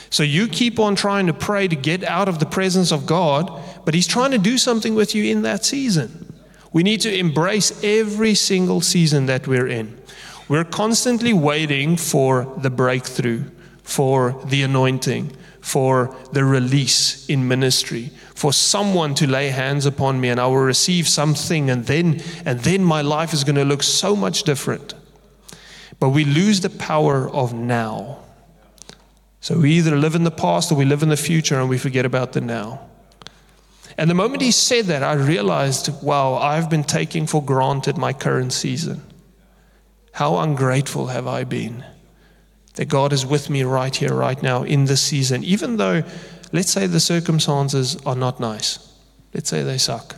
So 0.09 0.23
you 0.23 0.47
keep 0.47 0.79
on 0.79 0.95
trying 0.95 1.27
to 1.27 1.35
pray 1.35 1.67
to 1.67 1.75
get 1.75 2.03
out 2.03 2.29
of 2.29 2.39
the 2.39 2.47
presence 2.47 2.91
of 2.91 3.05
God, 3.05 3.61
but 3.85 3.93
He's 3.93 4.07
trying 4.07 4.31
to 4.31 4.39
do 4.39 4.57
something 4.57 4.95
with 4.95 5.13
you 5.13 5.25
in 5.25 5.43
that 5.43 5.65
season. 5.65 6.28
We 6.71 6.83
need 6.83 7.01
to 7.01 7.15
embrace 7.15 7.83
every 7.83 8.35
single 8.35 8.81
season 8.81 9.25
that 9.25 9.47
we're 9.47 9.67
in. 9.67 9.99
We're 10.47 10.63
constantly 10.63 11.33
waiting 11.33 11.97
for 11.97 12.51
the 12.57 12.69
breakthrough, 12.69 13.43
for 13.83 14.39
the 14.45 14.63
anointing, 14.63 15.35
for 15.61 16.15
the 16.31 16.43
release 16.43 17.27
in 17.27 17.47
ministry, 17.47 18.11
for 18.33 18.53
someone 18.53 19.13
to 19.15 19.27
lay 19.27 19.49
hands 19.49 19.85
upon 19.85 20.21
me 20.21 20.29
and 20.29 20.39
I 20.39 20.47
will 20.47 20.57
receive 20.57 21.07
something 21.07 21.69
and 21.69 21.85
then 21.85 22.21
and 22.45 22.59
then 22.61 22.83
my 22.83 23.01
life 23.01 23.33
is 23.33 23.43
going 23.43 23.57
to 23.57 23.65
look 23.65 23.83
so 23.83 24.15
much 24.15 24.43
different. 24.43 24.93
But 25.99 26.09
we 26.09 26.23
lose 26.23 26.61
the 26.61 26.69
power 26.69 27.29
of 27.29 27.53
now. 27.53 28.19
So 29.41 29.59
we 29.59 29.73
either 29.73 29.95
live 29.97 30.15
in 30.15 30.23
the 30.23 30.31
past 30.31 30.71
or 30.71 30.75
we 30.75 30.85
live 30.85 31.03
in 31.03 31.09
the 31.09 31.17
future 31.17 31.59
and 31.59 31.69
we 31.69 31.77
forget 31.77 32.05
about 32.05 32.33
the 32.33 32.41
now. 32.41 32.89
And 33.99 34.09
the 34.09 34.15
moment 34.15 34.41
he 34.41 34.51
said 34.51 34.85
that, 34.85 35.03
I 35.03 35.11
realized, 35.11 36.01
wow, 36.01 36.35
I've 36.35 36.69
been 36.69 36.85
taking 36.85 37.27
for 37.27 37.43
granted 37.43 37.97
my 37.97 38.13
current 38.13 38.53
season. 38.53 39.01
How 40.13 40.37
ungrateful 40.37 41.07
have 41.07 41.27
I 41.27 41.43
been 41.43 41.83
that 42.75 42.85
God 42.85 43.11
is 43.11 43.25
with 43.25 43.49
me 43.49 43.63
right 43.63 43.93
here, 43.93 44.13
right 44.13 44.41
now, 44.41 44.63
in 44.63 44.85
this 44.85 45.01
season, 45.01 45.43
even 45.43 45.75
though, 45.75 46.03
let's 46.53 46.71
say, 46.71 46.87
the 46.87 47.01
circumstances 47.01 47.97
are 48.05 48.15
not 48.15 48.39
nice. 48.39 48.79
Let's 49.33 49.49
say 49.49 49.63
they 49.63 49.77
suck. 49.77 50.15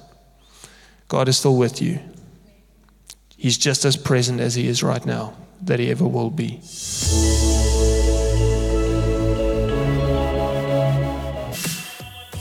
God 1.08 1.28
is 1.28 1.40
still 1.40 1.58
with 1.58 1.82
you. 1.82 1.98
He's 3.36 3.58
just 3.58 3.84
as 3.84 3.98
present 3.98 4.40
as 4.40 4.54
He 4.54 4.68
is 4.68 4.84
right 4.84 5.04
now, 5.04 5.34
that 5.64 5.80
He 5.80 5.90
ever 5.90 6.08
will 6.08 6.30
be. 6.30 6.62